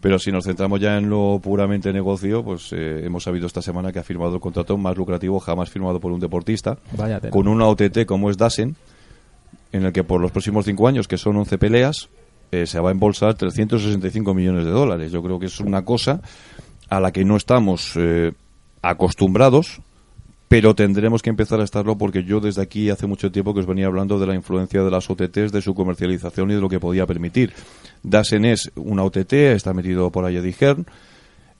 [0.00, 3.92] Pero si nos centramos ya en lo puramente negocio, pues eh, hemos sabido esta semana
[3.92, 7.30] que ha firmado el contrato más lucrativo jamás firmado por un deportista, Vaya tela.
[7.30, 8.74] con una OTT como es Dasen,
[9.70, 12.08] en el que por los próximos cinco años, que son 11 peleas,
[12.52, 15.10] eh, se va a embolsar 365 millones de dólares.
[15.10, 16.20] Yo creo que es una cosa
[16.90, 18.32] a la que no estamos eh,
[18.82, 19.80] acostumbrados,
[20.48, 23.66] pero tendremos que empezar a estarlo porque yo desde aquí hace mucho tiempo que os
[23.66, 26.78] venía hablando de la influencia de las OTTs, de su comercialización y de lo que
[26.78, 27.54] podía permitir.
[28.02, 30.52] Dasen es una OTT, está metido por ahí Eddie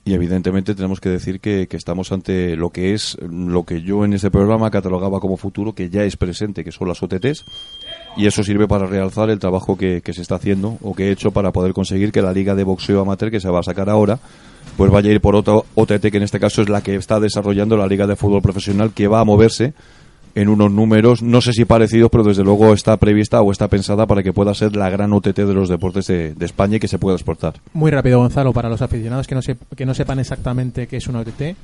[0.04, 4.04] y evidentemente tenemos que decir que, que estamos ante lo que es lo que yo
[4.04, 7.44] en ese programa catalogaba como futuro, que ya es presente, que son las OTTs,
[8.16, 11.12] y eso sirve para realzar el trabajo que, que se está haciendo o que he
[11.12, 13.88] hecho para poder conseguir que la liga de boxeo amateur que se va a sacar
[13.88, 14.18] ahora,
[14.76, 17.20] pues vaya a ir por otra OTT que en este caso es la que está
[17.20, 19.72] desarrollando la liga de fútbol profesional que va a moverse
[20.34, 24.06] en unos números, no sé si parecidos, pero desde luego está prevista o está pensada
[24.06, 26.88] para que pueda ser la gran OTT de los deportes de, de España y que
[26.88, 27.54] se pueda exportar.
[27.74, 31.06] Muy rápido, Gonzalo, para los aficionados que no, se- que no sepan exactamente qué es
[31.06, 31.56] una OTT.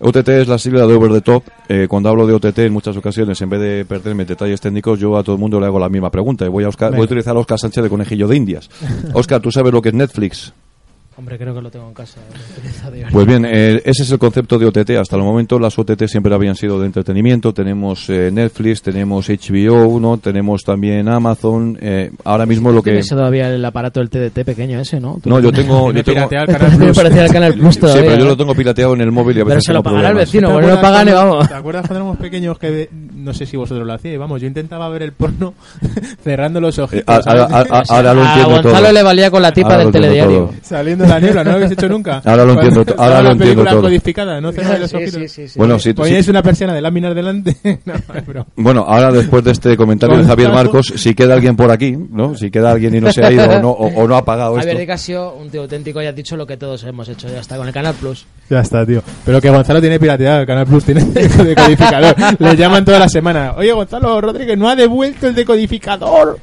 [0.00, 1.44] OTT es la sigla de Over the Top.
[1.68, 5.16] Eh, cuando hablo de OTT, en muchas ocasiones, en vez de perderme detalles técnicos, yo
[5.16, 6.44] a todo el mundo le hago la misma pregunta.
[6.44, 8.68] Y voy a, Oscar- voy a utilizar a Oscar Sánchez de Conejillo de Indias.
[9.14, 10.52] Oscar, ¿tú sabes lo que es Netflix?
[11.16, 12.18] Hombre, creo que lo tengo en casa.
[12.92, 13.10] eh, a.
[13.12, 14.90] Pues bien, eh, ese es el concepto de OTT.
[15.00, 17.54] Hasta el momento las OTT siempre habían sido de entretenimiento.
[17.54, 20.18] Tenemos eh, Netflix, tenemos HBO, ¿no?
[20.18, 21.78] tenemos también Amazon.
[21.80, 22.90] eh, ahora mismo lo que...
[22.90, 25.20] Tienes todavía el aparato del TDT pequeño ese, ¿no?
[25.24, 25.88] No, yo tengo...
[25.92, 26.98] Me Yo tengo el Canal Plus.
[26.98, 28.02] el Canal Plus sí, todavía.
[28.10, 30.08] pero yo lo tengo pirateado en el móvil y a Pero veces se lo pagará
[30.10, 31.48] el vecino, ¿Te bueno, no pagan vamos.
[31.48, 34.18] ¿Te acuerdas cuando éramos pequeños que no sé si vosotros lo hacíais?
[34.18, 35.54] Vamos, yo intentaba ver el porno
[36.24, 38.92] cerrando los Eh, a- a- a- a- ahora lo A entiendo Gonzalo todo.
[38.92, 40.50] le valía con la tipa Ahora del telediario.
[40.62, 42.22] Saliendo de la niebla, ¿no lo habéis hecho nunca?
[42.24, 43.82] Ahora lo entiendo to- ahora lo entiendo película todo.
[43.82, 44.52] codificada, ¿no?
[44.52, 45.14] Cerráis los Sí, ojitos.
[45.14, 45.58] sí, sí, sí.
[45.58, 46.30] Bueno, sí, Poníais sí.
[46.30, 47.56] una persiana de láminas delante.
[47.84, 48.46] no, es broma.
[48.56, 50.50] Bueno, ahora después de este comentario de Javier.
[50.52, 52.36] Marcos, si queda alguien por aquí, ¿no?
[52.36, 54.54] Si queda alguien y no se ha ido o no, o, o no ha pagado
[54.54, 54.78] Javier esto.
[54.80, 57.56] de Casio, un tío auténtico, y has dicho lo que todos hemos hecho ya está
[57.56, 58.26] con el Canal Plus.
[58.50, 59.02] Ya está, tío.
[59.24, 62.14] Pero que Gonzalo tiene pirateado, el Canal Plus tiene decodificador.
[62.38, 63.54] Le llaman toda la semana.
[63.56, 66.38] Oye, Gonzalo Rodríguez, no ha devuelto el decodificador.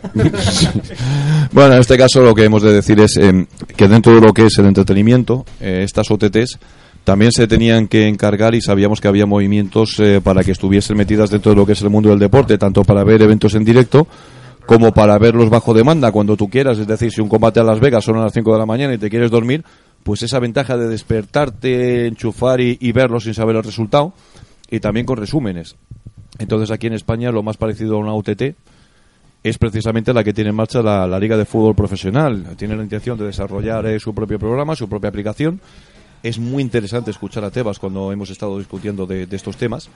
[1.52, 3.46] Bueno, en este caso lo que hemos de decir es eh,
[3.76, 6.60] que dentro de lo que es el entretenimiento, eh, estas OTTs
[7.04, 11.32] también se tenían que encargar y sabíamos que había movimientos eh, para que estuviesen metidas
[11.32, 14.08] dentro de lo que es el mundo del deporte, tanto para ver eventos en directo
[14.68, 16.78] como para verlos bajo demanda cuando tú quieras.
[16.78, 18.94] Es decir, si un combate a Las Vegas son a las 5 de la mañana
[18.94, 19.64] y te quieres dormir,
[20.04, 24.14] pues esa ventaja de despertarte, enchufar y, y verlo sin saber el resultado
[24.70, 25.76] y también con resúmenes.
[26.38, 28.56] Entonces aquí en España lo más parecido a una OTT
[29.44, 32.56] es precisamente la que tiene en marcha la, Liga de Fútbol Profesional.
[32.58, 35.60] Tiene la intención de desarrollar eh, su propio programa, su propia aplicación.
[36.22, 39.90] Es muy interesante escuchar a Tebas cuando hemos estado discutiendo de, de estos temas.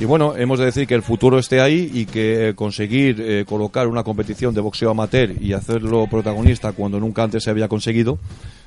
[0.00, 3.44] Y bueno, hemos de decir que el futuro esté ahí y que eh, conseguir eh,
[3.48, 8.18] colocar una competición de boxeo amateur y hacerlo protagonista cuando nunca antes se había conseguido,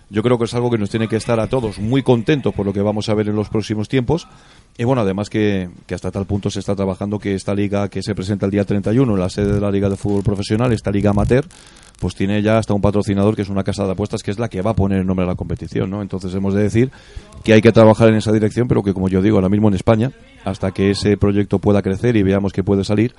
[0.10, 2.66] yo creo que es algo que nos tiene que estar a todos muy contentos por
[2.66, 4.28] lo que vamos a ver en los próximos tiempos.
[4.78, 8.02] Y bueno, además que, que hasta tal punto se está trabajando que esta liga que
[8.02, 10.92] se presenta el día 31 en la sede de la Liga de Fútbol Profesional, esta
[10.92, 11.46] liga amateur,
[12.00, 14.50] pues tiene ya hasta un patrocinador que es una casa de apuestas que es la
[14.50, 16.02] que va a poner el nombre a la competición, ¿no?
[16.02, 16.92] Entonces hemos de decir
[17.44, 19.76] que hay que trabajar en esa dirección, pero que como yo digo, ahora mismo en
[19.76, 20.12] España,
[20.44, 23.14] hasta que ese proyecto pueda crecer y veamos que puede salir,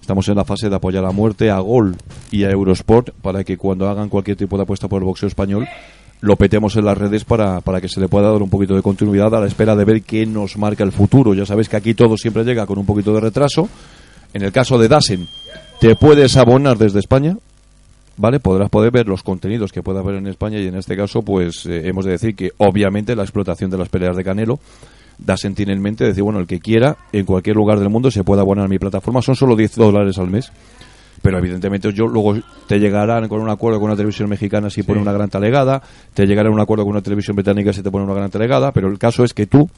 [0.00, 1.96] estamos en la fase de apoyar a muerte a Gol
[2.32, 5.68] y a Eurosport para que cuando hagan cualquier tipo de apuesta por el boxeo español
[6.24, 8.82] lo petemos en las redes para, para que se le pueda dar un poquito de
[8.82, 11.34] continuidad a la espera de ver qué nos marca el futuro.
[11.34, 13.68] Ya sabéis que aquí todo siempre llega con un poquito de retraso.
[14.32, 15.28] En el caso de Dasen,
[15.80, 17.36] te puedes abonar desde España,
[18.16, 18.40] ¿vale?
[18.40, 21.66] Podrás poder ver los contenidos que pueda haber en España y en este caso, pues
[21.66, 24.58] eh, hemos de decir que obviamente la explotación de las peleas de Canelo
[25.18, 28.24] Dasen tiene en mente decir, bueno, el que quiera en cualquier lugar del mundo se
[28.24, 30.50] puede abonar a mi plataforma, son solo 10 dólares al mes.
[31.24, 32.34] Pero evidentemente yo luego
[32.66, 35.80] te llegarán con un acuerdo con una televisión mexicana si pone una gran talegada,
[36.12, 38.88] te llegará un acuerdo con una televisión británica si te pone una gran talegada, pero
[38.88, 39.70] el caso es que tú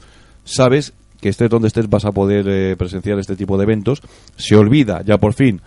[0.43, 4.01] sabes que estés donde estés vas a poder eh, presenciar este tipo de eventos.
[4.35, 5.61] Se olvida ya por fin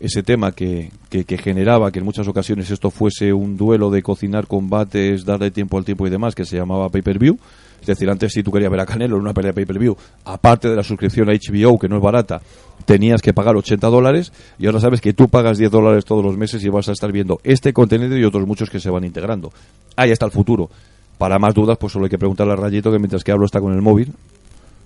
[0.00, 4.02] ese tema que, que, que generaba que en muchas ocasiones esto fuese un duelo de
[4.02, 7.38] cocinar combates, darle tiempo al tiempo y demás, que se llamaba pay-per-view.
[7.80, 10.76] Es decir, antes si tú querías ver a Canelo en una pelea pay-per-view, aparte de
[10.76, 12.40] la suscripción a HBO, que no es barata,
[12.84, 16.36] tenías que pagar 80 dólares y ahora sabes que tú pagas 10 dólares todos los
[16.36, 19.52] meses y vas a estar viendo este contenido y otros muchos que se van integrando.
[19.96, 20.70] Ahí está el futuro.
[21.16, 23.60] Para más dudas, pues solo hay que preguntarle a Rayito que mientras que hablo está
[23.60, 24.12] con el móvil.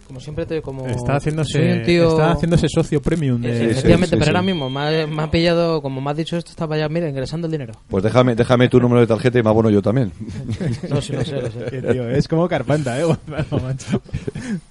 [0.07, 0.87] Como siempre, te, como.
[0.87, 3.71] Está soy un haciéndose, tío- está haciéndose socio premium Sí, de...
[3.71, 4.31] efectivamente, sí, pero sí.
[4.31, 7.09] ahora mismo me ha, me ha pillado, como me has dicho esto, estaba ya, mira,
[7.09, 7.73] ingresando el dinero.
[7.88, 10.12] Pues déjame, déjame tu número de tarjeta y me abono yo también.
[10.90, 11.64] No, sí, lo sé, lo sé.
[11.71, 13.05] Qué tío, es como Carpanta, ¿eh?
[13.27, 14.03] Gonzalo, macho.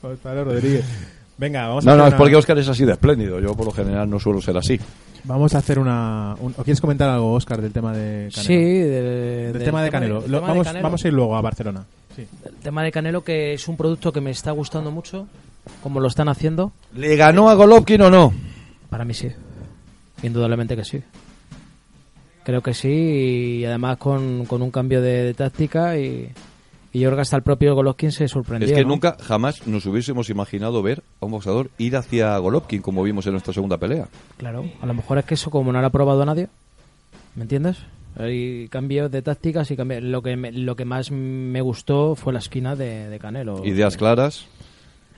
[0.02, 0.86] Gonzalo Rodríguez.
[1.38, 3.40] Venga, vamos a No, no, es una- porque Oscar es así de espléndido.
[3.40, 4.80] Yo por lo general no suelo ser así.
[5.26, 6.36] Vamos a hacer una...
[6.42, 8.44] un- ¿O quieres comentar algo, Oscar, del tema de Canelo?
[8.48, 10.16] Sí, de- Del tema de Canelo.
[10.16, 10.84] Lo- tema de vamos, Canelo.
[10.84, 11.86] vamos a ir luego a Barcelona.
[12.16, 12.28] Sí.
[12.46, 15.28] El tema de Canelo, que es un producto que me está gustando mucho,
[15.82, 16.72] como lo están haciendo.
[16.94, 18.34] ¿Le ganó a Golovkin o no?
[18.90, 19.30] Para mí sí.
[20.22, 21.02] Indudablemente que sí.
[22.44, 22.90] Creo que sí,
[23.60, 26.30] y además con, con un cambio de, de táctica y,
[26.92, 28.68] y yo creo que hasta el propio Golovkin se sorprendió.
[28.68, 28.90] Es que ¿no?
[28.90, 33.32] nunca, jamás nos hubiésemos imaginado ver a un boxeador ir hacia Golovkin como vimos en
[33.32, 34.08] nuestra segunda pelea.
[34.38, 36.50] Claro, a lo mejor es que eso como no lo ha probado nadie,
[37.36, 37.78] ¿me entiendes?
[38.18, 40.04] Hay cambios de tácticas y cambios.
[40.04, 43.66] Lo que, me- lo que más me gustó fue la esquina de, de Canelo.
[43.66, 44.46] Ideas claras.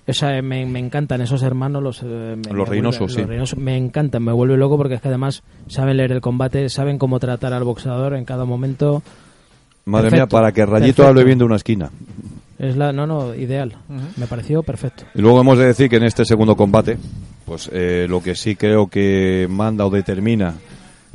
[0.08, 3.18] O sea, me, me encantan esos hermanos, los, eh, me- Los vuelven- sí.
[3.18, 6.70] los Reynoso, me encantan, me vuelve loco porque es que además saben leer el combate,
[6.70, 9.02] saben cómo tratar al boxeador en cada momento.
[9.86, 11.08] Madre Perfecto, mía, para que Rayito perfecto.
[11.08, 11.90] hable bien de una esquina.
[12.58, 13.76] Es la, no, no, ideal.
[14.16, 15.04] Me pareció perfecto.
[15.14, 16.98] Y luego hemos de decir que en este segundo combate,
[17.46, 20.54] pues eh, lo que sí creo que manda o determina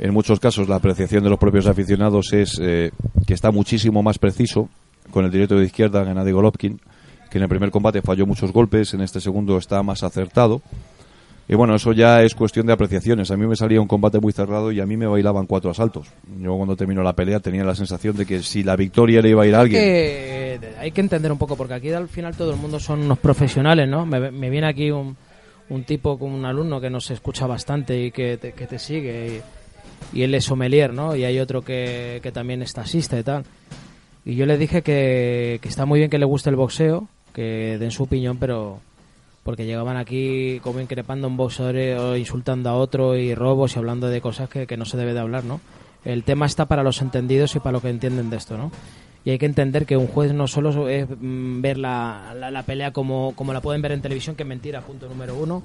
[0.01, 2.91] en muchos casos la apreciación de los propios aficionados es eh,
[3.27, 4.67] que está muchísimo más preciso
[5.11, 6.79] con el directo de izquierda Gennady Golovkin,
[7.29, 10.61] que en el primer combate falló muchos golpes, en este segundo está más acertado.
[11.47, 13.29] Y bueno, eso ya es cuestión de apreciaciones.
[13.29, 16.07] A mí me salía un combate muy cerrado y a mí me bailaban cuatro asaltos.
[16.39, 19.43] Yo cuando terminó la pelea tenía la sensación de que si la victoria le iba
[19.43, 19.81] a ir a alguien...
[19.81, 23.19] Que hay que entender un poco, porque aquí al final todo el mundo son unos
[23.19, 24.05] profesionales, ¿no?
[24.05, 25.15] Me, me viene aquí un,
[25.69, 29.27] un tipo con un alumno que nos escucha bastante y que te, que te sigue
[29.27, 29.41] y,
[30.13, 31.15] y él es sommelier, ¿no?
[31.15, 33.45] Y hay otro que, que también es taxista y tal.
[34.25, 37.77] Y yo le dije que, que está muy bien que le guste el boxeo, que
[37.79, 38.79] den su opinión, pero
[39.43, 43.75] porque llegaban aquí como increpando a un boxeador eh, o insultando a otro y robos
[43.75, 45.59] y hablando de cosas que, que no se debe de hablar, ¿no?
[46.05, 48.71] El tema está para los entendidos y para los que entienden de esto, ¿no?
[49.23, 52.91] Y hay que entender que un juez no solo es mm, ver la, la, pelea
[52.91, 55.61] como, como la pueden ver en televisión, que es mentira, punto número uno.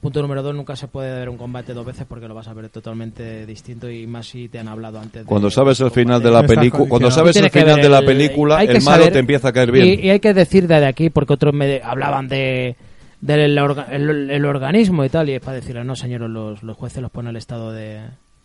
[0.00, 2.52] Punto número dos, nunca se puede ver un combate dos veces porque lo vas a
[2.54, 5.22] ver totalmente distinto y más si te han hablado antes.
[5.22, 8.04] de- Cuando sabes el final de la película, cuando sabes el final de la el-
[8.04, 9.86] película, el malo saber- te empieza a caer bien.
[9.86, 12.76] Y, y hay que decir desde aquí, porque otros me hablaban de
[13.20, 16.76] del orga- el, el organismo y tal, y es para decirle, no señores, los, los
[16.76, 18.00] jueces los pone el Estado de,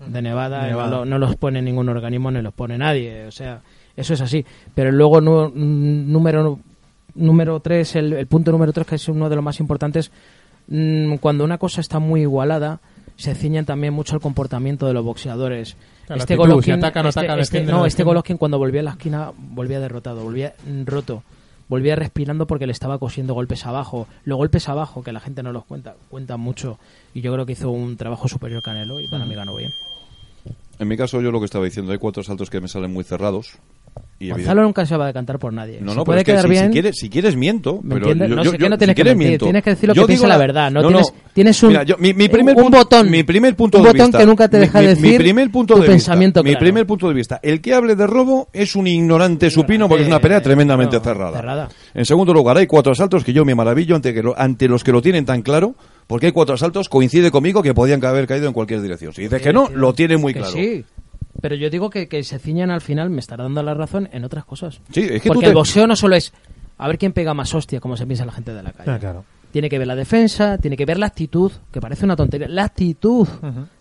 [0.07, 0.89] de Nevada, Nevada.
[0.89, 3.59] No, lo- no los pone ningún organismo, ni los pone nadie, o sea,
[3.95, 4.43] eso es así.
[4.73, 6.59] Pero luego, número
[7.13, 10.11] número tres, el, el punto número tres, que es uno de los más importantes,
[10.71, 12.79] mm, cuando una cosa está muy igualada,
[13.17, 15.75] se ciñen también mucho el comportamiento de los boxeadores.
[16.07, 18.03] Claro, este Golovkin, si este- este- no, este.
[18.03, 21.23] Golovkin cuando volvía a la esquina volvía derrotado, volvía mm, roto,
[21.69, 24.07] volvía respirando porque le estaba cosiendo golpes abajo.
[24.25, 26.79] Los golpes abajo, que la gente no los cuenta, cuentan mucho.
[27.13, 29.71] Y yo creo que hizo un trabajo superior Canelo y para mí ganó bien.
[30.79, 33.03] En mi caso, yo lo que estaba diciendo, hay cuatro saltos que me salen muy
[33.03, 33.59] cerrados.
[34.19, 35.79] Y Gonzalo nunca se va a decantar por nadie.
[35.81, 36.65] No, Si no, puede es que quedar si, bien.
[36.67, 39.03] si quieres, si quieres miento, ¿Me pero yo, No yo- yo- no tienes si que
[39.09, 39.45] mentir, miento.
[39.45, 41.19] tienes que decir lo que piensa digo la verdad, no tienes- no.
[41.33, 43.83] tienes un- Mira, yo- mi, mi un- primer un punto, botón, mi primer punto un
[43.83, 45.87] de botón vista, que nunca te mi- deja mi, decir mi primer punto tu de
[45.87, 46.59] vista, pensamiento mi claro.
[46.63, 50.07] primer punto de vista, el que hable de robo es un ignorante supino porque es
[50.07, 51.37] una pelea tremendamente cerrada.
[51.37, 51.69] cerrada.
[51.95, 54.83] En segundo lugar, hay cuatro asaltos que yo me maravillo ante, que lo- ante los
[54.83, 55.73] que lo tienen tan claro,
[56.05, 59.13] porque hay cuatro asaltos, coincide conmigo que podían haber caído en cualquier dirección.
[59.13, 60.53] Si dices que no, lo tiene muy claro.
[61.41, 64.23] Pero yo digo que, que se ciñan al final, me estará dando la razón en
[64.23, 64.79] otras cosas.
[64.91, 66.31] Sí, es que tú Porque te- el boxeo no solo es
[66.77, 68.91] a ver quién pega más hostia, como se piensa la gente de la calle.
[68.91, 69.25] Ah, claro.
[69.51, 72.47] Tiene que ver la defensa, tiene que ver la actitud, que parece una tontería.
[72.47, 73.27] La actitud,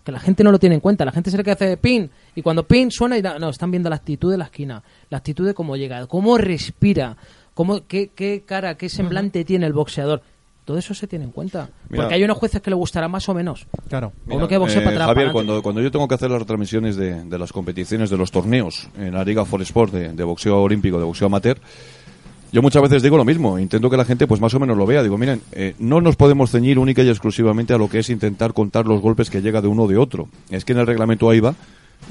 [0.02, 1.04] que la gente no lo tiene en cuenta.
[1.04, 3.70] La gente se le que hace pin, y cuando pin suena y da, no, están
[3.70, 7.16] viendo la actitud de la esquina, la actitud de cómo llega, cómo respira,
[7.54, 10.22] cómo, qué, qué cara, qué semblante tiene el boxeador.
[10.70, 11.68] Todo eso se tiene en cuenta.
[11.88, 12.04] Mira.
[12.04, 13.66] Porque hay unos jueces que le gustará más o menos.
[13.88, 14.12] Claro.
[14.28, 16.38] O uno que Eh, para atrás, Javier, para cuando, cuando yo tengo que hacer las
[16.38, 20.22] retransmisiones de, de las competiciones, de los torneos en la Liga for Sport de, de
[20.22, 21.58] boxeo olímpico, de boxeo amateur,
[22.52, 24.86] yo muchas veces digo lo mismo, intento que la gente pues más o menos lo
[24.86, 25.02] vea.
[25.02, 28.52] Digo, miren, eh, no nos podemos ceñir única y exclusivamente a lo que es intentar
[28.52, 30.28] contar los golpes que llega de uno o de otro.
[30.50, 31.56] Es que en el reglamento AIBA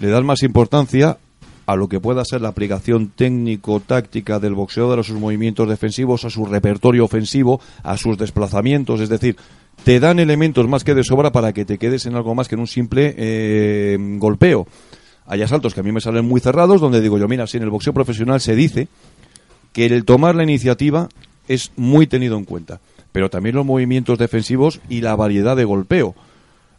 [0.02, 1.17] le dan más importancia
[1.69, 6.32] a lo que pueda ser la aplicación técnico-táctica del boxeador, a sus movimientos defensivos, a
[6.32, 9.36] su repertorio ofensivo, a sus desplazamientos, es decir,
[9.84, 12.55] te dan elementos más que de sobra para que te quedes en algo más que
[12.55, 14.65] en un simple eh, golpeo.
[15.27, 17.63] Hay asaltos que a mí me salen muy cerrados, donde digo yo, mira, si en
[17.63, 18.88] el boxeo profesional se dice
[19.71, 21.08] que el tomar la iniciativa
[21.47, 22.79] es muy tenido en cuenta,
[23.12, 26.15] pero también los movimientos defensivos y la variedad de golpeo.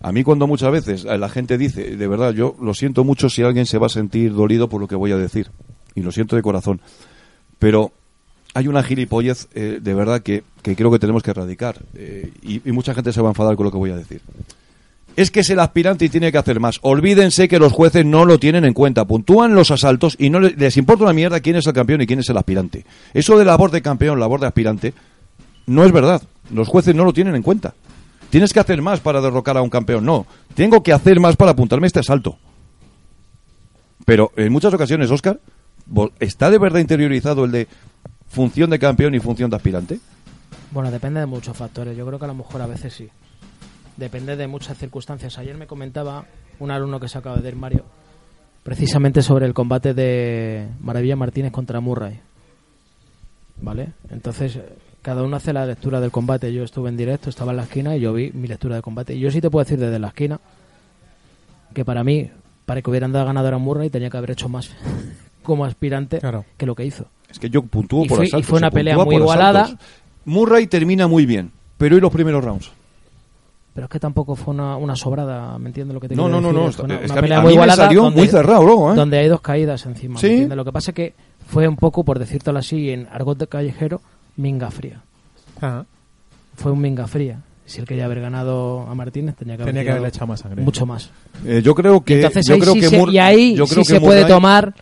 [0.02, 3.42] A mí cuando muchas veces la gente dice, de verdad, yo lo siento mucho si
[3.42, 5.50] alguien se va a sentir dolido por lo que voy a decir,
[5.94, 6.80] y lo siento de corazón,
[7.58, 7.92] pero
[8.54, 12.60] hay una gilipollez eh, de verdad que, que creo que tenemos que erradicar, eh, y,
[12.72, 14.22] mucha gente se va a enfadar con lo que voy a decir.
[15.16, 16.78] Es que es el aspirante y tiene que hacer más.
[16.80, 19.04] Olvídense que los jueces no lo tienen en cuenta.
[19.04, 22.06] Puntúan los asaltos y no les, les importa una mierda quién es el campeón y
[22.06, 22.86] quién es el aspirante.
[23.12, 24.94] Eso de labor de campeón, labor de aspirante,
[25.66, 26.22] no es verdad.
[26.54, 27.74] Los jueces no lo tienen en cuenta.
[28.30, 30.04] Tienes que hacer más para derrocar a un campeón.
[30.04, 30.26] No.
[30.54, 32.38] Tengo que hacer más para apuntarme a este asalto.
[34.04, 35.40] Pero en muchas ocasiones, Oscar,
[36.20, 37.68] ¿está de verdad interiorizado el de
[38.28, 40.00] función de campeón y función de aspirante?
[40.70, 41.96] Bueno, depende de muchos factores.
[41.96, 43.08] Yo creo que a lo mejor a veces sí.
[43.96, 45.36] Depende de muchas circunstancias.
[45.38, 46.24] Ayer me comentaba
[46.60, 47.84] un alumno que se acaba de ir, Mario,
[48.62, 52.20] precisamente sobre el combate de Maravilla Martínez contra Murray.
[53.60, 53.92] ¿Vale?
[54.10, 54.58] Entonces,
[55.02, 56.52] cada uno hace la lectura del combate.
[56.52, 59.14] Yo estuve en directo, estaba en la esquina y yo vi mi lectura de combate.
[59.14, 60.40] Y yo sí te puedo decir desde la esquina
[61.74, 62.30] que para mí,
[62.66, 64.70] para que hubieran dado ganador a Murray, tenía que haber hecho más
[65.42, 66.44] como aspirante Claro.
[66.56, 67.06] que lo que hizo.
[67.30, 68.48] Es que yo puntúo Y por fue- y asaltos.
[68.48, 69.62] fue una pelea muy igualada.
[69.62, 69.86] asaltos.
[70.24, 72.70] Murray termina muy bien, pero ¿y los primeros rounds?
[73.72, 76.40] Pero es que tampoco fue una, una sobrada, ¿me entiendes lo que te No, quiero
[76.40, 78.02] no, no, no, una, es una que a mí- pelea a muy mí igualada salió
[78.02, 78.96] donde, muy cerrado, luego, ¿eh?
[78.96, 80.14] donde hay dos caídas encima.
[80.14, 80.26] ¿me Sí.
[80.26, 80.56] entiendes?
[80.56, 81.14] Lo que pasa es que
[81.46, 84.00] fue un poco, por decírtelo así, en argot de callejero,
[84.40, 85.00] minga fría.
[85.60, 85.84] Ajá.
[86.56, 87.40] Fue un minga fría.
[87.66, 90.40] Si él quería haber ganado a Martínez, tenía que, haber Tenía que haberle echado más
[90.40, 90.62] sangre.
[90.62, 91.10] Mucho más.
[91.46, 93.66] Eh, yo creo que, Entonces yo ahí creo sí que se, Mur- y ahí yo
[93.66, 94.74] sí creo se que puede Murray- tomar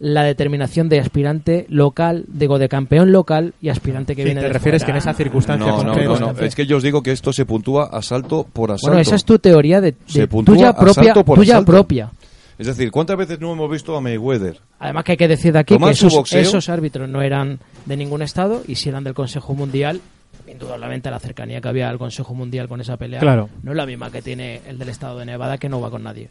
[0.00, 4.46] la determinación de aspirante local, digo, de campeón local y aspirante que Sí, viene te
[4.48, 6.40] de refieres que en esa circunstancia No, no, concreta- no, no.
[6.40, 8.88] Es que yo os digo que esto se puntúa asalto por asalto.
[8.88, 11.72] Bueno, esa es tu teoría de, de Se puntúa tuya propia, asalto por tuya asalto.
[11.72, 12.10] propia.
[12.58, 14.60] Es decir, ¿cuántas veces no hemos visto a Mayweather?
[14.80, 16.40] Además que hay que decir de aquí que esos, boxeo.
[16.40, 20.00] esos árbitros no eran de ningún estado y si eran del Consejo Mundial,
[20.46, 23.48] indudablemente la cercanía que había al Consejo Mundial con esa pelea Claro.
[23.62, 26.02] no es la misma que tiene el del estado de Nevada que no va con
[26.02, 26.28] nadie.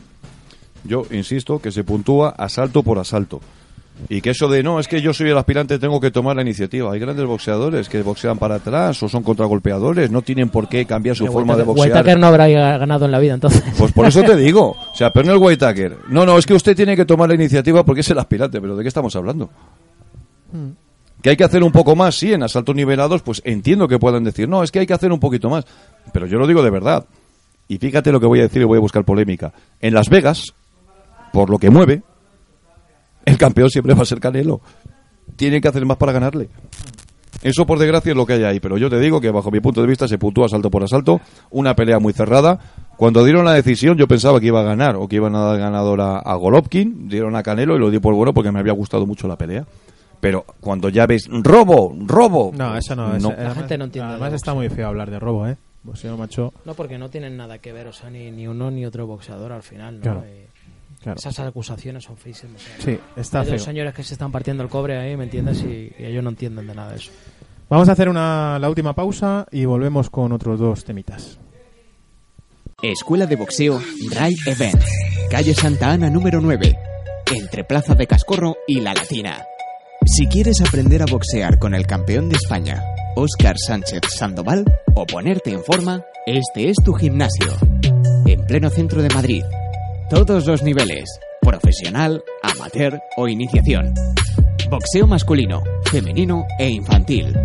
[0.83, 3.41] Yo insisto que se puntúa asalto por asalto.
[4.09, 6.41] Y que eso de no, es que yo soy el aspirante, tengo que tomar la
[6.41, 6.93] iniciativa.
[6.93, 11.15] Hay grandes boxeadores que boxean para atrás o son contragolpeadores, no tienen por qué cambiar
[11.15, 11.89] su Pero forma de boxear.
[11.89, 13.63] Whitaker no habrá ganado en la vida entonces.
[13.77, 14.77] Pues por eso te digo.
[14.91, 15.97] O sea, pero no el Whitaker.
[16.09, 18.61] No, no, es que usted tiene que tomar la iniciativa porque es el aspirante.
[18.61, 19.49] ¿Pero de qué estamos hablando?
[21.21, 24.23] Que hay que hacer un poco más, sí, en asaltos nivelados, pues entiendo que puedan
[24.23, 25.65] decir, no, es que hay que hacer un poquito más.
[26.13, 27.05] Pero yo lo digo de verdad.
[27.67, 29.51] Y fíjate lo que voy a decir y voy a buscar polémica.
[29.81, 30.53] En Las Vegas,
[31.33, 32.03] por lo que mueve,
[33.27, 34.61] el campeón siempre va a ser Canelo.
[35.35, 36.49] Tiene que hacer más para ganarle.
[37.43, 39.59] Eso por desgracia es lo que hay ahí, pero yo te digo que bajo mi
[39.59, 41.21] punto de vista se puntúa asalto por asalto,
[41.51, 42.59] una pelea muy cerrada.
[42.97, 45.59] Cuando dieron la decisión yo pensaba que iba a ganar o que iban a dar
[45.59, 48.73] ganador a, a Golovkin, dieron a Canelo y lo di por bueno porque me había
[48.73, 49.65] gustado mucho la pelea.
[50.19, 53.09] Pero cuando ya ves robo, robo, No, eso no.
[53.09, 53.15] No.
[53.17, 55.57] eso- La además, gente no entiende Además de está muy feo hablar de robo, ¿eh?
[55.85, 56.51] Pues si no, macho...
[56.65, 59.51] No, porque no tienen nada que ver, o sea, ni, ni uno ni otro boxeador
[59.51, 60.01] al final, ¿no?
[60.01, 60.23] Claro.
[60.25, 60.47] Eh,
[61.13, 61.19] Claro.
[61.19, 62.61] Esas acusaciones son feísimas.
[62.61, 63.53] sea, Sí, está hay feo.
[63.55, 65.61] dos señores que se están partiendo el cobre ahí, ¿me entiendes?
[65.63, 67.11] Y, y ellos no entienden de nada de eso.
[67.69, 71.39] Vamos a hacer una, la última pausa y volvemos con otros dos temitas.
[72.81, 73.81] Escuela de Boxeo
[74.11, 74.85] Ray Events.
[75.31, 76.77] Calle Santa Ana número 9.
[77.33, 79.43] Entre Plaza de Cascorro y La Latina.
[80.05, 82.83] Si quieres aprender a boxear con el campeón de España,
[83.15, 87.47] Óscar Sánchez Sandoval, o ponerte en forma, este es tu gimnasio.
[88.25, 89.43] En pleno centro de Madrid.
[90.09, 91.03] Todos los niveles.
[91.41, 93.93] Profesional, amateur o iniciación.
[94.69, 97.35] Boxeo masculino, femenino e infantil.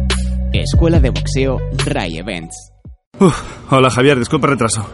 [0.53, 2.55] Escuela de Boxeo Ray Events.
[3.19, 3.37] Uf,
[3.73, 4.87] hola Javier, disculpa el retraso.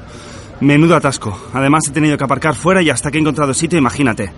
[0.60, 1.38] Menudo atasco.
[1.52, 4.32] Además he tenido que aparcar fuera y hasta que he encontrado sitio, imagínate.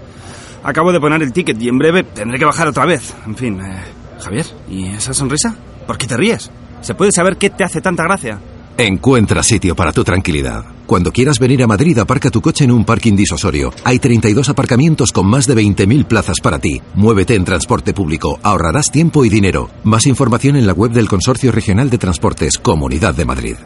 [0.65, 3.15] Acabo de poner el ticket y en breve tendré que bajar otra vez.
[3.27, 3.81] En fin, eh,
[4.19, 5.55] Javier, ¿y esa sonrisa?
[5.87, 6.51] ¿Por qué te ríes?
[6.81, 8.41] ¿Se puede saber qué te hace tanta gracia?
[8.77, 10.65] Encuentra sitio para tu tranquilidad.
[10.91, 13.73] Cuando quieras venir a Madrid, aparca tu coche en un parking disosorio.
[13.85, 16.83] Hay 32 aparcamientos con más de 20.000 plazas para ti.
[16.97, 19.71] Muévete en transporte público, ahorrarás tiempo y dinero.
[19.85, 23.57] Más información en la web del Consorcio Regional de Transportes Comunidad de Madrid.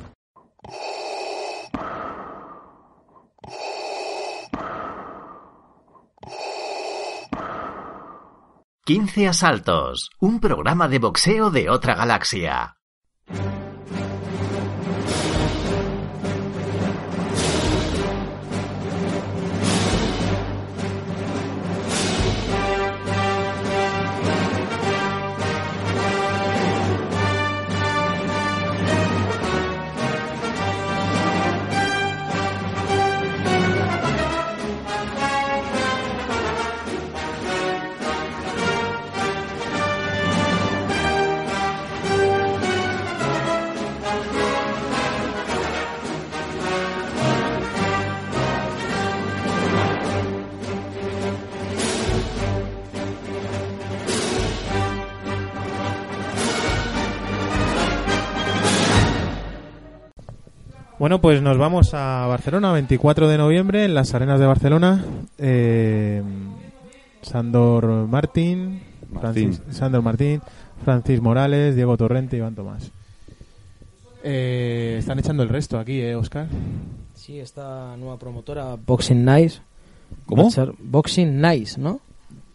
[8.85, 12.77] Quince asaltos, un programa de boxeo de otra galaxia.
[61.05, 65.05] Bueno, pues nos vamos a Barcelona, 24 de noviembre, en las arenas de Barcelona.
[65.36, 66.22] Eh,
[67.20, 68.80] Sandor Martín,
[69.11, 69.52] Martín.
[69.52, 70.40] Francis- Sandor Martín,
[70.82, 72.90] Francis Morales, Diego Torrente, Iván Tomás.
[74.22, 76.46] Eh, están echando el resto aquí, ¿eh, Oscar?
[77.12, 79.61] Sí, esta nueva promotora Boxing Nice.
[80.24, 80.48] ¿Cómo?
[80.78, 82.00] Boxing Nice, ¿no?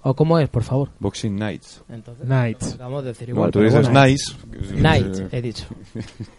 [0.01, 0.89] ¿O cómo es, por favor?
[0.99, 1.83] Boxing Nights.
[1.89, 2.75] Entonces, Nights.
[2.75, 3.51] Acabamos de decir igual.
[3.51, 4.05] tú pero dices bueno.
[4.05, 4.33] nice.
[4.81, 5.65] Night, he dicho.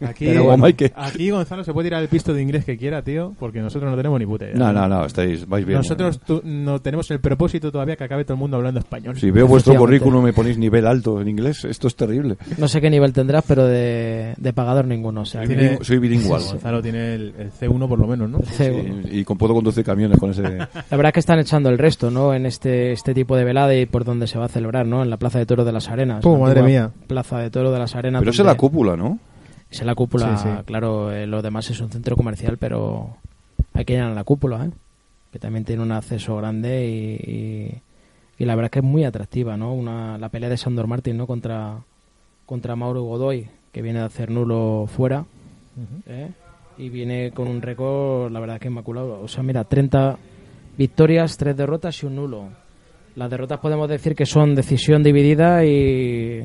[0.01, 0.65] Aquí, Pero bueno.
[0.95, 3.97] Aquí Gonzalo se puede tirar el pisto de inglés que quiera, tío, porque nosotros no
[3.99, 4.55] tenemos ni puta idea.
[4.57, 5.77] No, no, no, estáis, vais bien.
[5.79, 9.19] Nosotros tu- no tenemos el propósito todavía que acabe todo el mundo hablando español.
[9.19, 12.39] Si veo vuestro currículum me ponéis nivel alto en inglés, esto es terrible.
[12.57, 15.21] No sé qué nivel tendrás, pero de, de pagador ninguno.
[15.21, 16.43] O sea, Tiene- bilingüe- soy bilingüal.
[16.43, 18.39] Gonzalo tiene el, el C1 por lo menos, ¿no?
[18.39, 19.03] C1.
[19.05, 20.43] Sí, y con- puedo conducir camiones con ese...
[20.91, 22.33] La verdad es que están echando el resto, ¿no?
[22.33, 25.03] En este, este tipo de velada y por donde se va a celebrar, ¿no?
[25.03, 26.25] En la Plaza de Toro de las Arenas.
[26.25, 26.91] Oh, madre mía.
[27.07, 28.21] Plaza de Toro de las Arenas.
[28.21, 29.19] Pero esa es la cúpula, ¿no?
[29.71, 30.55] Es en la cúpula, Sí, sí.
[30.65, 31.13] claro.
[31.13, 33.17] eh, lo demás es un centro comercial, pero
[33.75, 34.71] hay que la cúpula, ¿eh?
[35.33, 37.83] Que también tiene un acceso grande y, y,
[38.43, 39.73] y la verdad es que es muy atractiva, ¿no?
[39.75, 41.27] Una, la pelea de Sandor Martin, ¿no?
[41.29, 41.79] Contra,
[42.47, 45.25] contra Mauro Godoy, que viene de hacer nulo fuera.
[46.07, 46.31] ¿eh?
[46.79, 49.21] Y viene con un récord, la verdad que inmaculado.
[49.23, 50.17] O sea, mira, 30
[50.77, 52.45] victorias, 3 derrotas y un nulo.
[53.21, 56.43] Las derrotas podemos decir que son decisión dividida y.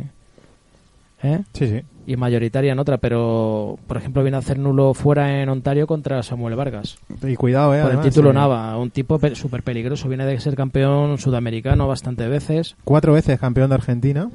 [1.24, 1.40] ¿eh?
[1.54, 1.82] Sí, sí.
[2.06, 6.22] Y mayoritaria en otra, pero por ejemplo viene a hacer nulo fuera en Ontario contra
[6.22, 6.98] Samuel Vargas.
[7.24, 7.82] Y cuidado, eh.
[7.82, 10.10] por el título eh, Nava, un tipo súper peligroso.
[10.10, 12.76] Viene de ser campeón sudamericano bastantes veces.
[12.84, 14.30] Cuatro veces campeón de Argentina.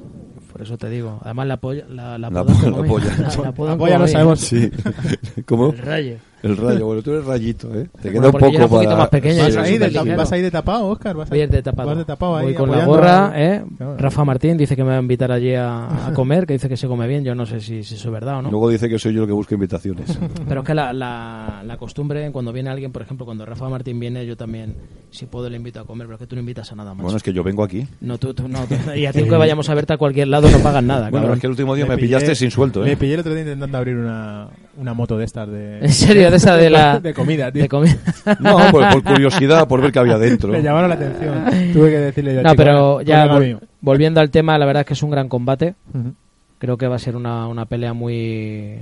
[0.51, 1.19] Por eso te digo.
[1.23, 1.85] Además, la polla.
[1.87, 3.51] La, la, po- polla.
[3.77, 4.39] Polla no sabemos.
[4.39, 4.71] Sí.
[5.45, 5.69] ¿Cómo?
[5.73, 6.15] El rayo.
[6.43, 6.85] El rayo.
[6.85, 7.87] Bueno, tú eres rayito, ¿eh?
[8.01, 8.95] Te Bueno, queda un poco un poquito para...
[8.97, 11.15] más pequeño, Vas ahí, de vas ahí de tapado, Oscar.
[11.15, 11.89] Vas, ahí, de tapado.
[11.89, 12.45] vas de tapado ahí.
[12.45, 13.63] Voy con la gorra, a- ¿eh?
[13.77, 13.97] Claro.
[13.97, 16.77] Rafa Martín dice que me va a invitar allí a, a comer, que dice que
[16.77, 17.23] se come bien.
[17.23, 18.49] Yo no sé si, si eso es verdad o no.
[18.51, 20.17] Luego dice que soy yo el que busca invitaciones.
[20.47, 23.99] Pero es que la, la, la costumbre, cuando viene alguien, por ejemplo, cuando Rafa Martín
[23.99, 24.75] viene, yo también,
[25.11, 27.03] si puedo, le invito a comer, pero es que tú no invitas a nada más.
[27.03, 27.85] bueno, es que yo vengo aquí.
[28.01, 28.59] No, tú, tú no.
[28.65, 31.25] tú- y a ti que vayamos a verte a cualquier lado no pagas nada, Bueno,
[31.27, 31.33] cabrón.
[31.35, 32.97] es que el último día Me me, pillaste pillé- sin suelto, Me ¿eh?
[32.97, 35.79] pillé el otro día intentando abrir una, una moto de estas de...
[35.79, 36.99] En serio, de esa de la...
[36.99, 37.61] de comida, tío.
[37.63, 37.95] de comida.
[38.39, 40.51] No, por, por curiosidad, por ver qué había dentro.
[40.51, 41.45] Me llamaron la atención.
[41.73, 43.59] Tuve que decirle yo, No, chico, pero colega ya vol- mío.
[43.81, 45.75] volviendo al tema, la verdad es que es un gran combate.
[45.93, 46.13] Ujú.
[46.57, 48.79] Creo que va a ser una, una pelea muy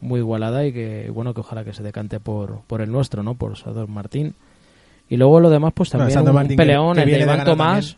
[0.00, 3.34] muy igualada y que bueno que ojalá que se decante por, por el nuestro, ¿no?
[3.34, 4.34] Por Sador Martín.
[5.08, 7.20] Y luego lo demás pues Bueno, también Sandor un Martín que- peleón que el de
[7.20, 7.96] Iván Tomás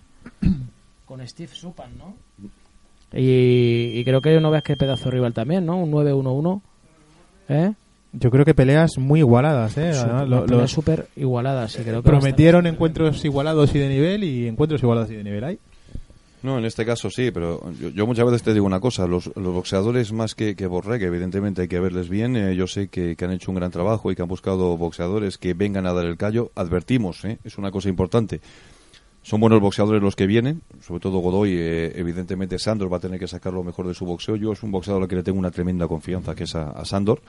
[1.07, 2.15] con Steve Supan, ¿no?
[3.17, 5.77] Y, y creo que no ves qué pedazo rival también, ¿no?
[5.79, 6.61] Un 9-1-1.
[7.49, 7.73] ¿Eh?
[8.19, 9.93] Yo creo que peleas muy igualadas, ¿eh?
[9.93, 13.79] Súper- Además, lo- una pelea los- súper igualada, sí, creo que prometieron encuentros igualados y
[13.79, 15.59] de nivel y encuentros igualados y de nivel hay.
[16.43, 19.31] No, en este caso sí, pero yo, yo muchas veces te digo una cosa, los,
[19.35, 22.89] los boxeadores más que, que Borré, que evidentemente hay que verles bien, eh, yo sé
[22.89, 25.95] que, que han hecho un gran trabajo y que han buscado boxeadores que vengan a
[25.95, 27.39] dar el callo, advertimos, ¿eh?
[27.45, 28.43] es una cosa importante.
[29.23, 33.19] Son buenos boxeadores los que vienen, sobre todo Godoy, eh, evidentemente Sandor va a tener
[33.19, 35.39] que sacar lo mejor de su boxeo, yo es un boxeador al que le tengo
[35.39, 37.23] una tremenda confianza, que es a, a Sandor,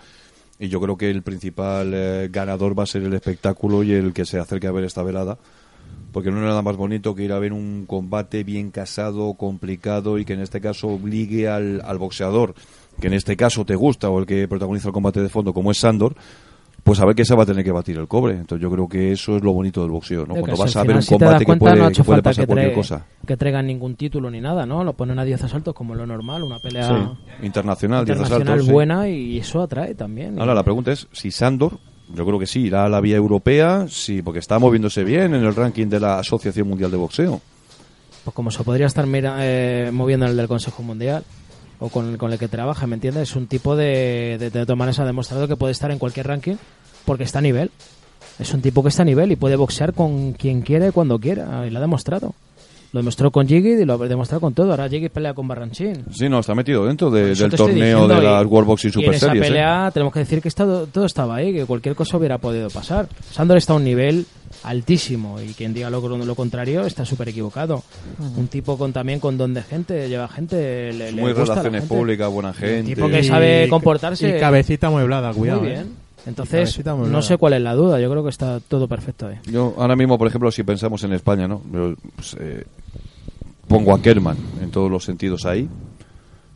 [0.60, 4.14] y yo creo que el principal eh, ganador va a ser el espectáculo y el
[4.14, 5.38] que se acerque a ver esta velada,
[6.12, 10.18] porque no hay nada más bonito que ir a ver un combate bien casado, complicado
[10.18, 12.56] y que en este caso obligue al, al boxeador,
[12.99, 15.72] que en este caso te gusta o el que protagoniza el combate de fondo, como
[15.72, 16.16] es Sandor,
[16.86, 18.36] pues a ver que se va a tener que batir el cobre.
[18.36, 20.36] Entonces yo creo que eso es lo bonito del boxeo, ¿no?
[20.36, 22.17] Que Cuando vas a ver un si combate que puede, no ha que hecho puede
[22.17, 23.05] falta pasar que, cualquier cosa.
[23.25, 24.83] que traigan ningún título ni nada, ¿no?
[24.83, 28.65] Lo ponen a 10 asaltos como lo normal, una pelea Sí, internacional, 10 internacional asaltos.
[28.67, 28.71] sí.
[28.71, 30.39] buena y eso atrae también.
[30.39, 31.79] Ahora la pregunta es si Sandor,
[32.13, 35.43] yo creo que sí, irá a la vía europea, sí, porque está moviéndose bien en
[35.43, 37.41] el ranking de la Asociación Mundial de Boxeo.
[38.23, 41.23] Pues como se podría estar mira- eh, moviendo en el del Consejo Mundial
[41.80, 43.30] o con el, con el que trabaja, ¿me entiendes?
[43.30, 46.55] Es un tipo de, de, de tomanes ha demostrado que puede estar en cualquier ranking
[47.05, 47.71] porque está a nivel.
[48.39, 51.19] Es un tipo que está a nivel y puede boxear con quien quiera y cuando
[51.19, 51.65] quiera.
[51.65, 52.34] Y lo ha demostrado.
[52.96, 54.72] Lo demostró con Jiggy y lo ha demostrado con todo.
[54.72, 56.06] Ahora Jiggy pelea con Barranchín.
[56.14, 58.93] Sí, no, está metido dentro de- eso del torneo de las World Boxing y en
[58.93, 59.43] Super esa Series.
[59.43, 59.48] ¿eh?
[59.50, 63.10] pelea tenemos que decir que está- todo estaba ahí, que cualquier cosa hubiera podido pasar.
[63.32, 64.26] Sandor está a un nivel
[64.64, 67.84] altísimo y quien diga lo, lo contrario está súper equivocado.
[68.38, 71.82] Un tipo con también con don de gente, lleva gente, le, le Muy gusta relaciones
[71.82, 71.96] gente.
[71.96, 72.96] públicas, buena gente.
[72.96, 75.60] tipo que sabe Y- comportarse Y cabecita mueblada, cuidado.
[75.60, 75.74] muy ¿eh?
[75.74, 75.88] bien.
[76.26, 79.36] Y Entonces, no sé cuál es la duda, yo creo que está todo perfecto ahí.
[79.46, 81.62] Yo ahora mismo, por ejemplo, si pensamos en España, ¿no?
[82.16, 82.64] Pues, eh,
[83.68, 85.68] pongo a Kerman en todos los sentidos ahí.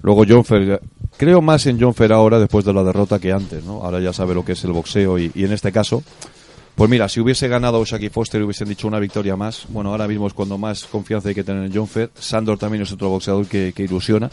[0.01, 0.81] Luego John Fer,
[1.17, 3.83] creo más en John Fer ahora después de la derrota que antes, ¿no?
[3.83, 6.03] Ahora ya sabe lo que es el boxeo y, y en este caso,
[6.75, 10.07] pues mira, si hubiese ganado Shaki Foster y hubiesen dicho una victoria más, bueno, ahora
[10.07, 12.11] mismo es cuando más confianza hay que tener en John Fer.
[12.17, 14.29] Sandor también es otro boxeador que, que ilusiona.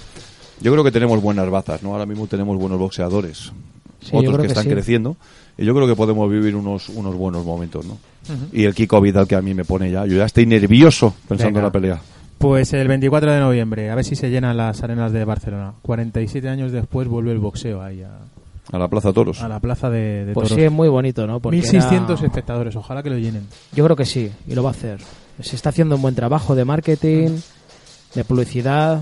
[0.60, 1.92] Yo creo que tenemos buenas bazas, ¿no?
[1.92, 3.52] Ahora mismo tenemos buenos boxeadores,
[4.00, 4.70] Sí, otros que que están sí.
[4.70, 5.16] creciendo
[5.58, 7.98] y yo creo que podemos vivir unos, unos buenos momentos, ¿no?
[8.52, 11.58] Y el Kiko Vidal que a mí me pone ya, yo ya estoy nervioso pensando
[11.58, 11.60] Venga.
[11.60, 12.02] en la pelea.
[12.38, 15.72] Pues el 24 de noviembre, a ver si se llenan las arenas de Barcelona.
[15.82, 18.18] 47 años después vuelve el boxeo ahí a,
[18.72, 19.40] A la Plaza Toros.
[19.42, 20.58] a la plaza de, de Pues toros.
[20.60, 21.40] sí, es muy bonito, ¿no?
[21.40, 23.46] Porque 1600 era- espectadores, ojalá que lo llenen.
[23.72, 24.98] Yo creo que sí, y lo va a hacer.
[25.40, 27.38] Se está haciendo un buen trabajo de marketing,
[28.14, 29.00] de publicidad,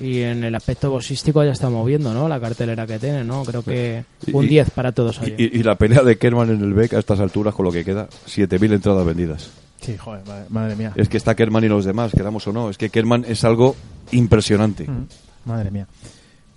[0.00, 2.28] y en el aspecto boxístico ya está moviendo, ¿no?
[2.28, 3.44] La cartelera que tiene, ¿no?
[3.44, 5.34] Creo que Y- un y- 10 para todos allí.
[5.38, 7.84] Y, y la pelea de Kerman en el BEC a estas alturas, con lo que
[7.84, 9.50] queda, 7.000 entradas vendidas.
[9.84, 10.92] Sí, joder, madre, madre mía.
[10.96, 12.70] Es que está Kerman y los demás, queramos o no.
[12.70, 13.76] Es que Kerman es algo
[14.12, 14.88] impresionante.
[14.88, 15.06] Mm,
[15.44, 15.86] Madre mía.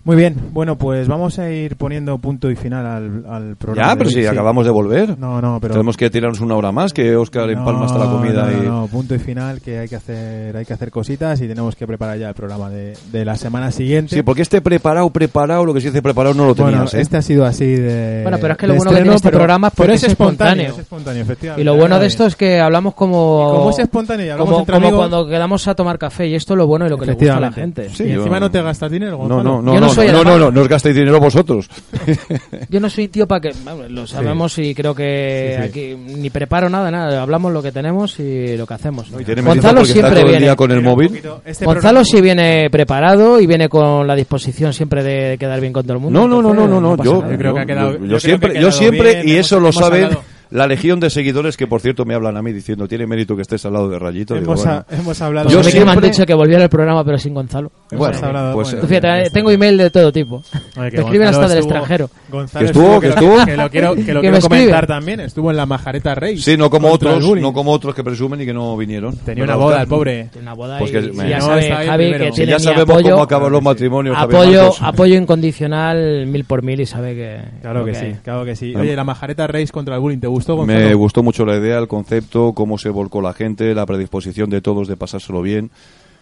[0.08, 3.90] Muy bien, bueno, pues vamos a ir poniendo punto y final al, al programa.
[3.92, 4.26] Ya, pero si sí.
[4.26, 5.20] acabamos de volver.
[5.20, 5.74] No, no, pero...
[5.74, 8.66] Tenemos que tirarnos una hora más, que Oscar empalma hasta la comida no, no, y...
[8.68, 11.86] no, punto y final que hay que hacer hay que hacer cositas y tenemos que
[11.86, 14.16] preparar ya el programa de, de la semana siguiente.
[14.16, 17.02] Sí, porque este preparado, preparado, lo que se dice preparado no lo bueno, tenías, ¿eh?
[17.02, 19.38] este ha sido así de Bueno, pero es que lo bueno que tiene este pero-
[19.40, 20.74] programa es pero porque es es espontáneo, espontáneo.
[20.74, 21.62] es espontáneo, efectivamente.
[21.62, 23.52] Y lo bueno de esto es que hablamos como...
[23.52, 26.28] Y como es espontáneo y hablamos como, entre como amigos- cuando quedamos a tomar café
[26.28, 27.90] y esto es lo bueno y lo que le gusta a la gente.
[27.90, 29.44] Sí, y yo- encima no te gastas dinero, No, Gonzalo.
[29.44, 31.70] no, no, no no, soy no, no, no, no os gastéis dinero vosotros.
[32.70, 33.52] Yo no soy tío para que.
[33.90, 35.70] Lo sabemos y creo que Sí, sí.
[35.70, 37.22] aquí ni preparo nada, nada.
[37.22, 39.08] Hablamos lo que tenemos y lo que hacemos.
[39.10, 40.56] Y Gonzalo siempre viene.
[40.56, 41.10] con el móvil.
[41.10, 45.60] poquito, este Gonzalo programa- sí viene preparado y viene con la disposición siempre de quedar
[45.62, 46.20] bien con todo el mundo.
[46.20, 47.04] No, no, no, no, no, no.
[47.04, 47.22] Yo.
[47.30, 49.46] Yo creo que ha quedado- yo yo creo que siempre, yo siempre, bien, y hemos-
[49.46, 50.24] eso lo saben hablado.
[50.52, 53.42] La legión de seguidores que, por cierto, me hablan a mí diciendo tiene mérito que
[53.42, 54.34] estés al lado de Rayito.
[54.34, 54.86] Digo, Hemos, bueno.
[54.90, 55.50] ha- hemos hablado.
[55.50, 57.72] Yo A que me han siempre- dicho que volviera el programa pero sin Gonzalo.
[57.92, 59.34] hemos Bueno, hablado- pues, bueno, fíjate, eh, está.
[59.34, 60.44] tengo email de todo tipo.
[60.78, 62.10] Oye, que Me escriben hasta del extranjero.
[62.30, 63.46] Gonzalo Que estuvo, que estuvo.
[63.46, 65.20] Que lo quiero, que lo Que quiero comentar también.
[65.22, 66.38] Estuvo en la Majareta Rey.
[66.38, 69.16] Sí, no como otros, no como otros que presumen y que no vinieron.
[69.18, 70.30] Tenía ¿Verdad, una boda, el pobre.
[70.40, 73.12] Una boda Pues y, que y me- ya sabe Javi que tiene ya sabemos apoyo,
[73.12, 74.16] cómo acaban los matrimonios.
[74.18, 77.40] Apoyo, apoyo incondicional mil por mil y sabe que...
[77.62, 78.76] Claro que sí, claro que sí.
[78.76, 80.80] Oye, la Majareta Reis contra el bullying, ¿te gustó, Gonzalo?
[80.80, 84.62] Me gustó mucho la idea, el concepto, cómo se volcó la gente, la predisposición de
[84.62, 85.70] todos de pasárselo bien.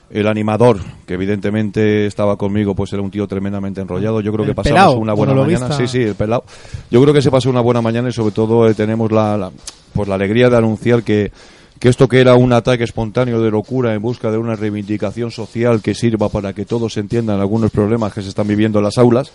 [0.09, 4.21] El animador, que evidentemente estaba conmigo, pues era un tío tremendamente enrollado.
[4.21, 5.75] Yo creo El que pasamos pelao, una buena mañana.
[5.77, 6.43] Sí, sí, el pelao.
[6.91, 9.51] Yo creo que se pasó una buena mañana y sobre todo eh, tenemos la, la-
[9.93, 11.31] pues la alegría de anunciar que,
[11.79, 15.81] que esto que era un ataque espontáneo de locura en busca de una reivindicación social
[15.81, 19.31] que sirva para que todos entiendan algunos problemas que se están viviendo en las aulas,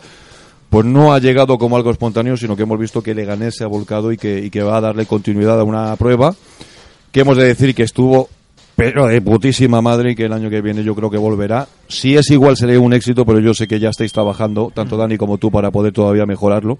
[0.70, 3.66] pues no ha llegado como algo espontáneo, sino que hemos visto que Leganés se ha
[3.66, 6.34] volcado y que, y que va a darle continuidad a una prueba
[7.12, 8.28] que hemos de decir que estuvo
[8.76, 11.68] pero de putísima madre y que el año que viene yo creo que volverá.
[11.86, 15.18] Si es igual sería un éxito, pero yo sé que ya estáis trabajando, tanto Dani
[15.18, 16.78] como tú, para poder todavía mejorarlo.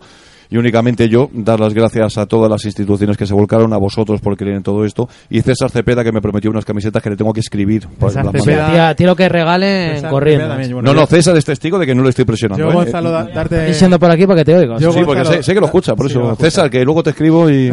[0.51, 4.21] Y únicamente yo dar las gracias a todas las instituciones que se volcaron, a vosotros
[4.21, 7.17] por creer en todo esto, y César Cepeda que me prometió unas camisetas que le
[7.17, 7.87] tengo que escribir.
[7.99, 10.45] para César Cepeda- tiro que regalen corriendo.
[10.45, 12.65] Cepeda también, bueno, No, no, César es testigo de que no le estoy presionando.
[12.65, 12.75] Yo, ¿eh?
[12.75, 13.59] Gonzalo, da- darte...
[13.61, 14.79] Estoy siendo por aquí para que te oiga.
[14.79, 16.37] Yo- Sí, porque sé, sé que lo escucha, por Sí, lo eso.
[16.43, 17.73] César, que luego te escribo y...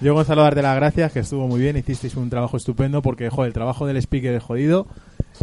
[0.00, 3.48] Yo, Gonzalo, darte las gracias, que estuvo muy bien, hicisteis un trabajo estupendo, porque, joder,
[3.48, 4.86] el trabajo del speaker es jodido,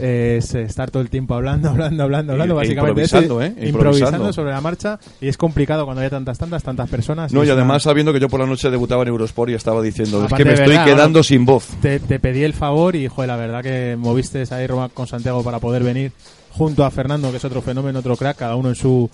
[0.01, 3.01] es estar todo el tiempo hablando, hablando, hablando, hablando, E básicamente.
[3.03, 3.47] improvisando, eso, ¿eh?
[3.67, 4.33] Improvisando Improvisando.
[4.33, 7.31] sobre la marcha, y es complicado cuando hay tantas, tantas, tantas personas.
[7.33, 9.53] No, y es una- además sabiendo que yo por la noche debutaba en Eurosport y
[9.55, 11.67] estaba diciendo, es Aparte que me de estoy verdad, quedando bueno, sin voz.
[11.81, 15.43] Te, te pedí el favor y, joder, la verdad que moviste ahí Roma con Santiago
[15.43, 16.11] para poder venir
[16.51, 19.09] junto a Fernando, que es otro fenómeno, otro crack, cada uno en su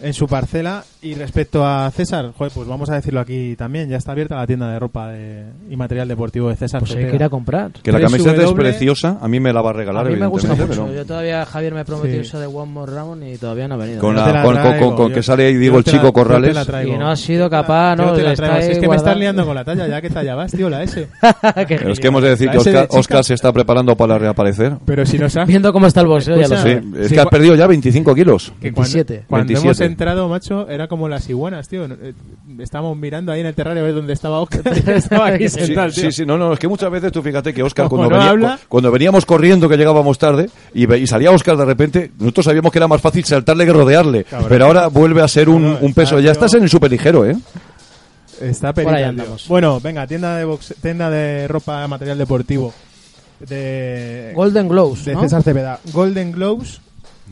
[0.00, 0.84] en su parcela.
[1.02, 4.46] Y respecto a César, joder, pues vamos a decirlo aquí también, ya está abierta la
[4.46, 6.80] tienda de ropa de- y material deportivo de César.
[6.80, 7.70] Pues hay que ir a comprar.
[7.82, 10.26] Que la camiseta es preciosa, a mí me la va a A regalar, mí me
[10.26, 10.66] gusta mucho.
[10.66, 12.26] pero- Yo todavía Javier me prometió Sí.
[12.28, 14.00] eso de One More Round y todavía no ha venido.
[14.00, 15.84] Con la- te la con- con- traigo, con- con yo- que sale ahí, digo, el
[15.84, 16.56] chico la- Corrales.
[16.86, 18.12] Y no has sido capaz, ¿no?
[18.14, 18.62] te la traigo.
[18.66, 20.82] Si es que me estás liando con la talla, ya que talla vas, tío, la
[20.82, 21.06] S.
[21.68, 22.98] Pero es que hemos de decir que S de Oscar.
[22.98, 24.74] Oscar se está preparando para reaparecer.
[24.84, 25.44] Pero si nos ha...
[25.44, 26.82] Viendo cómo está el boxeo, ya lo sé.
[26.98, 28.52] Es que has perdido ya 25 kilos.
[28.60, 29.24] que cuando, 27.
[29.28, 29.85] cuando 27.
[29.86, 31.84] Entrado, macho, era como las iguanas, tío.
[31.86, 32.12] Eh,
[32.58, 34.62] Estábamos mirando ahí en el terrario a ver dónde estaba Oscar.
[34.88, 36.04] estaba aquí Sí, sentado, tío.
[36.04, 38.30] sí, sí, no, no, es que muchas veces tú fíjate que Oscar cuando, no venía-
[38.30, 42.44] habla- cu- cuando veníamos corriendo que llegábamos tarde y, y salía Oscar de repente, nosotros
[42.46, 44.48] sabíamos que era más fácil saltarle que rodearle, Cabrón.
[44.48, 47.24] pero ahora vuelve a ser un, No, no, un peso, ya estás en el superligero,
[47.26, 47.36] ¿eh?
[48.40, 49.48] Está andamos.
[49.48, 52.74] Bueno, venga, tienda de boxe- tienda de ropa, material deportivo
[53.40, 55.20] de Golden Gloves, de ¿no?
[55.22, 55.78] César Cepeda.
[55.92, 56.80] Golden Gloves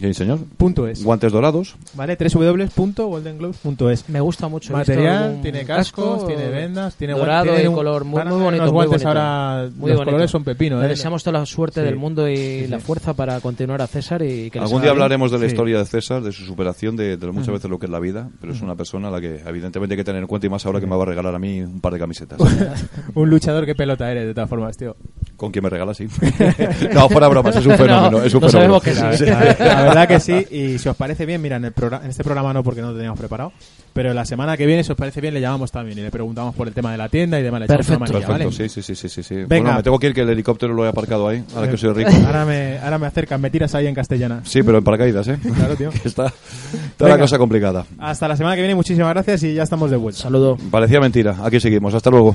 [0.01, 0.41] Sí, señor.
[0.57, 1.77] punto es, Guantes dorados.
[1.95, 2.17] ¿vale?
[2.17, 4.09] www.goldengloves.es.
[4.09, 4.73] Me gusta mucho.
[4.73, 8.33] Material, tiene cascos, casco tiene vendas, tiene dorado guantes, y tiene un- color muy, muy
[8.33, 8.63] unos bonito.
[8.65, 9.09] muy guantes bonito.
[9.21, 10.05] ahora Muy los bonito.
[10.05, 10.89] colores son pepino, Le ¿eh?
[10.91, 11.87] deseamos toda la suerte Sí.
[11.87, 15.31] del mundo y Sí, la fuerza para continuar a César y que Algún día hablaremos
[15.31, 15.53] de la Sí.
[15.53, 18.29] historia de César, de su superación, de, de muchas veces lo que es la vida,
[18.41, 20.65] pero es una persona a la que evidentemente hay que tener en cuenta y más
[20.67, 22.39] ahora que me va a regalar a mí un par de camisetas.
[23.15, 24.97] Un luchador, qué pelota eres, de todas formas, tío.
[25.45, 26.09] Con quien me regala, sí.
[26.95, 28.11] no, fuera bromas, es un fenómeno.
[28.13, 28.81] No, es un no fenómeno.
[28.81, 29.27] sabemos que sí.
[29.27, 32.25] La, verdad que sí, y si os parece bien, mira, en, el programa, en este
[32.25, 33.53] programa no porque no lo teníamos preparado,
[33.93, 36.55] pero la semana que viene, si os parece bien, le llamamos también y le preguntamos
[36.55, 37.61] por el tema de la tienda y demás.
[37.61, 38.01] le Perfecto.
[38.01, 38.53] manilla, Perfecto, ¿vale?
[38.71, 39.35] sí, sí, sí, sí, sí.
[39.35, 39.47] Venga.
[39.49, 41.93] Bueno, me tengo que ir que el helicóptero lo he aparcado ahí, ahora que soy
[41.93, 42.11] rico.
[42.25, 44.41] Ahora me, ahora me acercan, me tiras ahí en castellana.
[44.45, 45.39] Sí, pero en paracaídas, ¿eh?
[45.57, 45.91] Claro, tío.
[46.03, 47.17] Que está, está Venga.
[47.17, 47.85] la cosa complicada.
[47.99, 50.23] Hasta la semana que viene, muchísimas gracias y ya estamos de vuelta.
[50.23, 50.57] Saludo.
[50.71, 51.37] Parecía mentira.
[51.45, 51.93] Aquí seguimos.
[51.93, 52.35] Hasta luego.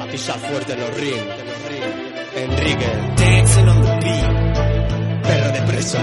[0.00, 1.22] A pisar fuerte en los ring.
[2.34, 2.86] Enrique.
[3.16, 5.22] Dancing on the beat.
[5.22, 6.02] Perro de presa.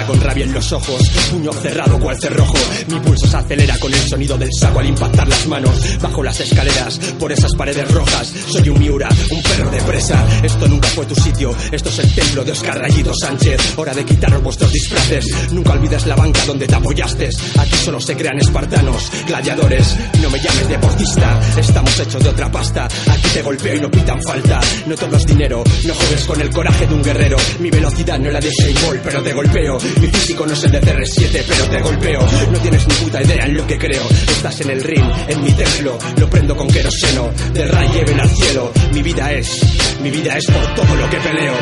[0.00, 2.56] Con rabia en los ojos, puño cerrado cual cerrojo.
[2.88, 5.98] Mi pulso se acelera con el sonido del saco al impactar las manos.
[6.00, 8.32] Bajo las escaleras, por esas paredes rojas.
[8.48, 10.26] Soy un Miura, un perro de presa.
[10.42, 13.74] Esto nunca fue tu sitio, esto es el templo de Oscar Rayito Sánchez.
[13.76, 15.26] Hora de quitaros vuestros disfraces.
[15.52, 17.28] Nunca olvides la banca donde te apoyaste.
[17.58, 19.96] Aquí solo se crean espartanos, gladiadores.
[20.22, 22.86] No me llames deportista, estamos hechos de otra pasta.
[22.86, 24.58] Aquí te golpeo y no pitan falta.
[24.86, 27.36] No todo es dinero, no juegues con el coraje de un guerrero.
[27.60, 29.81] Mi velocidad no la de Shane pero te golpeo.
[30.00, 32.20] Mi físico no es el de CR7, pero te golpeo.
[32.50, 34.02] No tienes ni puta idea en lo que creo.
[34.28, 37.30] Estás en el ring, en mi templo, lo prendo con queroseno.
[37.52, 38.72] De ray lleven al cielo.
[38.92, 39.60] Mi vida es,
[40.00, 41.54] mi vida es por todo lo que peleo.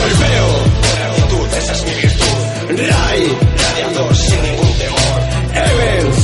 [0.00, 0.46] Golpeo,
[1.08, 2.88] actitud, esa es mi virtud.
[2.88, 5.20] Ray, radiando sin ningún temor.
[5.54, 6.21] Evans,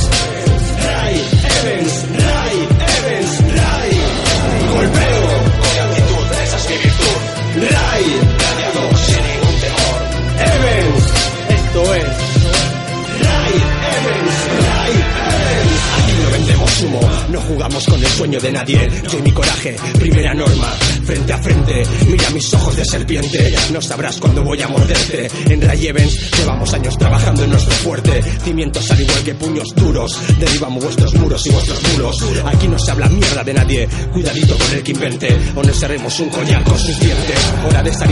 [17.39, 18.89] no jugamos con el sueño de nadie.
[19.09, 20.67] Yo y mi coraje, primera norma,
[21.03, 21.83] frente a frente.
[22.09, 25.29] Mira mis ojos de serpiente, no sabrás cuándo voy a morderte.
[25.49, 28.21] En Ray Evans llevamos años trabajando en nuestro fuerte.
[28.43, 32.25] Cimientos al igual que puños duros, derribamos vuestros muros y vuestros muros.
[32.45, 35.37] Aquí no se habla mierda de nadie, cuidadito con el que invente.
[35.55, 37.39] O nos seremos un coñac con sus dientes.
[37.67, 38.08] Hora de flote,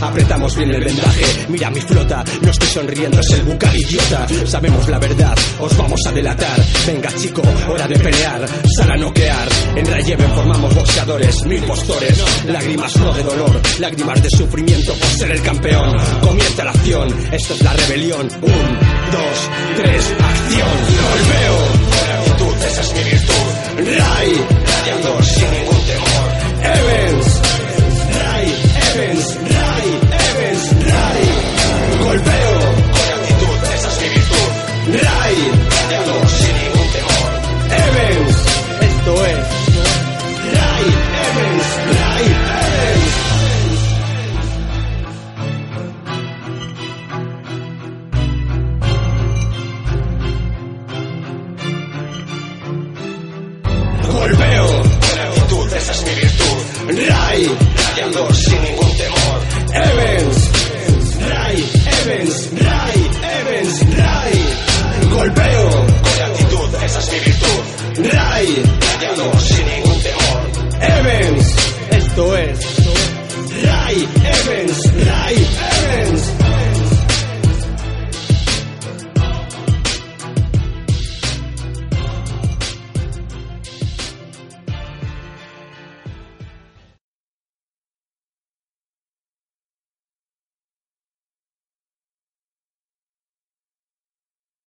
[0.00, 1.24] apretamos bien el vendaje.
[1.48, 4.26] Mira mi flota, no estoy sonriendo, es el bucal idiota.
[4.46, 6.60] Sabemos la verdad, os vamos a delatar.
[6.86, 8.46] Venga chico, hora de pelear,
[8.76, 9.48] sal a noquear.
[9.76, 12.22] En Rayeven formamos boxeadores, mil postores.
[12.46, 15.96] Lágrimas no de dolor, lágrimas de sufrimiento por ser el campeón.
[16.22, 18.28] Comienza la acción, esto es la rebelión.
[18.42, 18.78] Un,
[19.12, 20.68] dos, tres, acción.
[22.20, 23.98] Actitud, esa es mi virtud.
[23.98, 26.28] Ray, radiando sin ningún temor.
[26.62, 27.29] Evans,
[58.12, 59.40] sin ningún temor.
[59.72, 60.50] Evans,
[61.28, 61.70] Ray,
[62.02, 65.10] Evans, Ray, Evans, Ray.
[65.10, 68.12] Golpeo, con actitud, esa es mi virtud.
[68.12, 69.39] Ray, radiando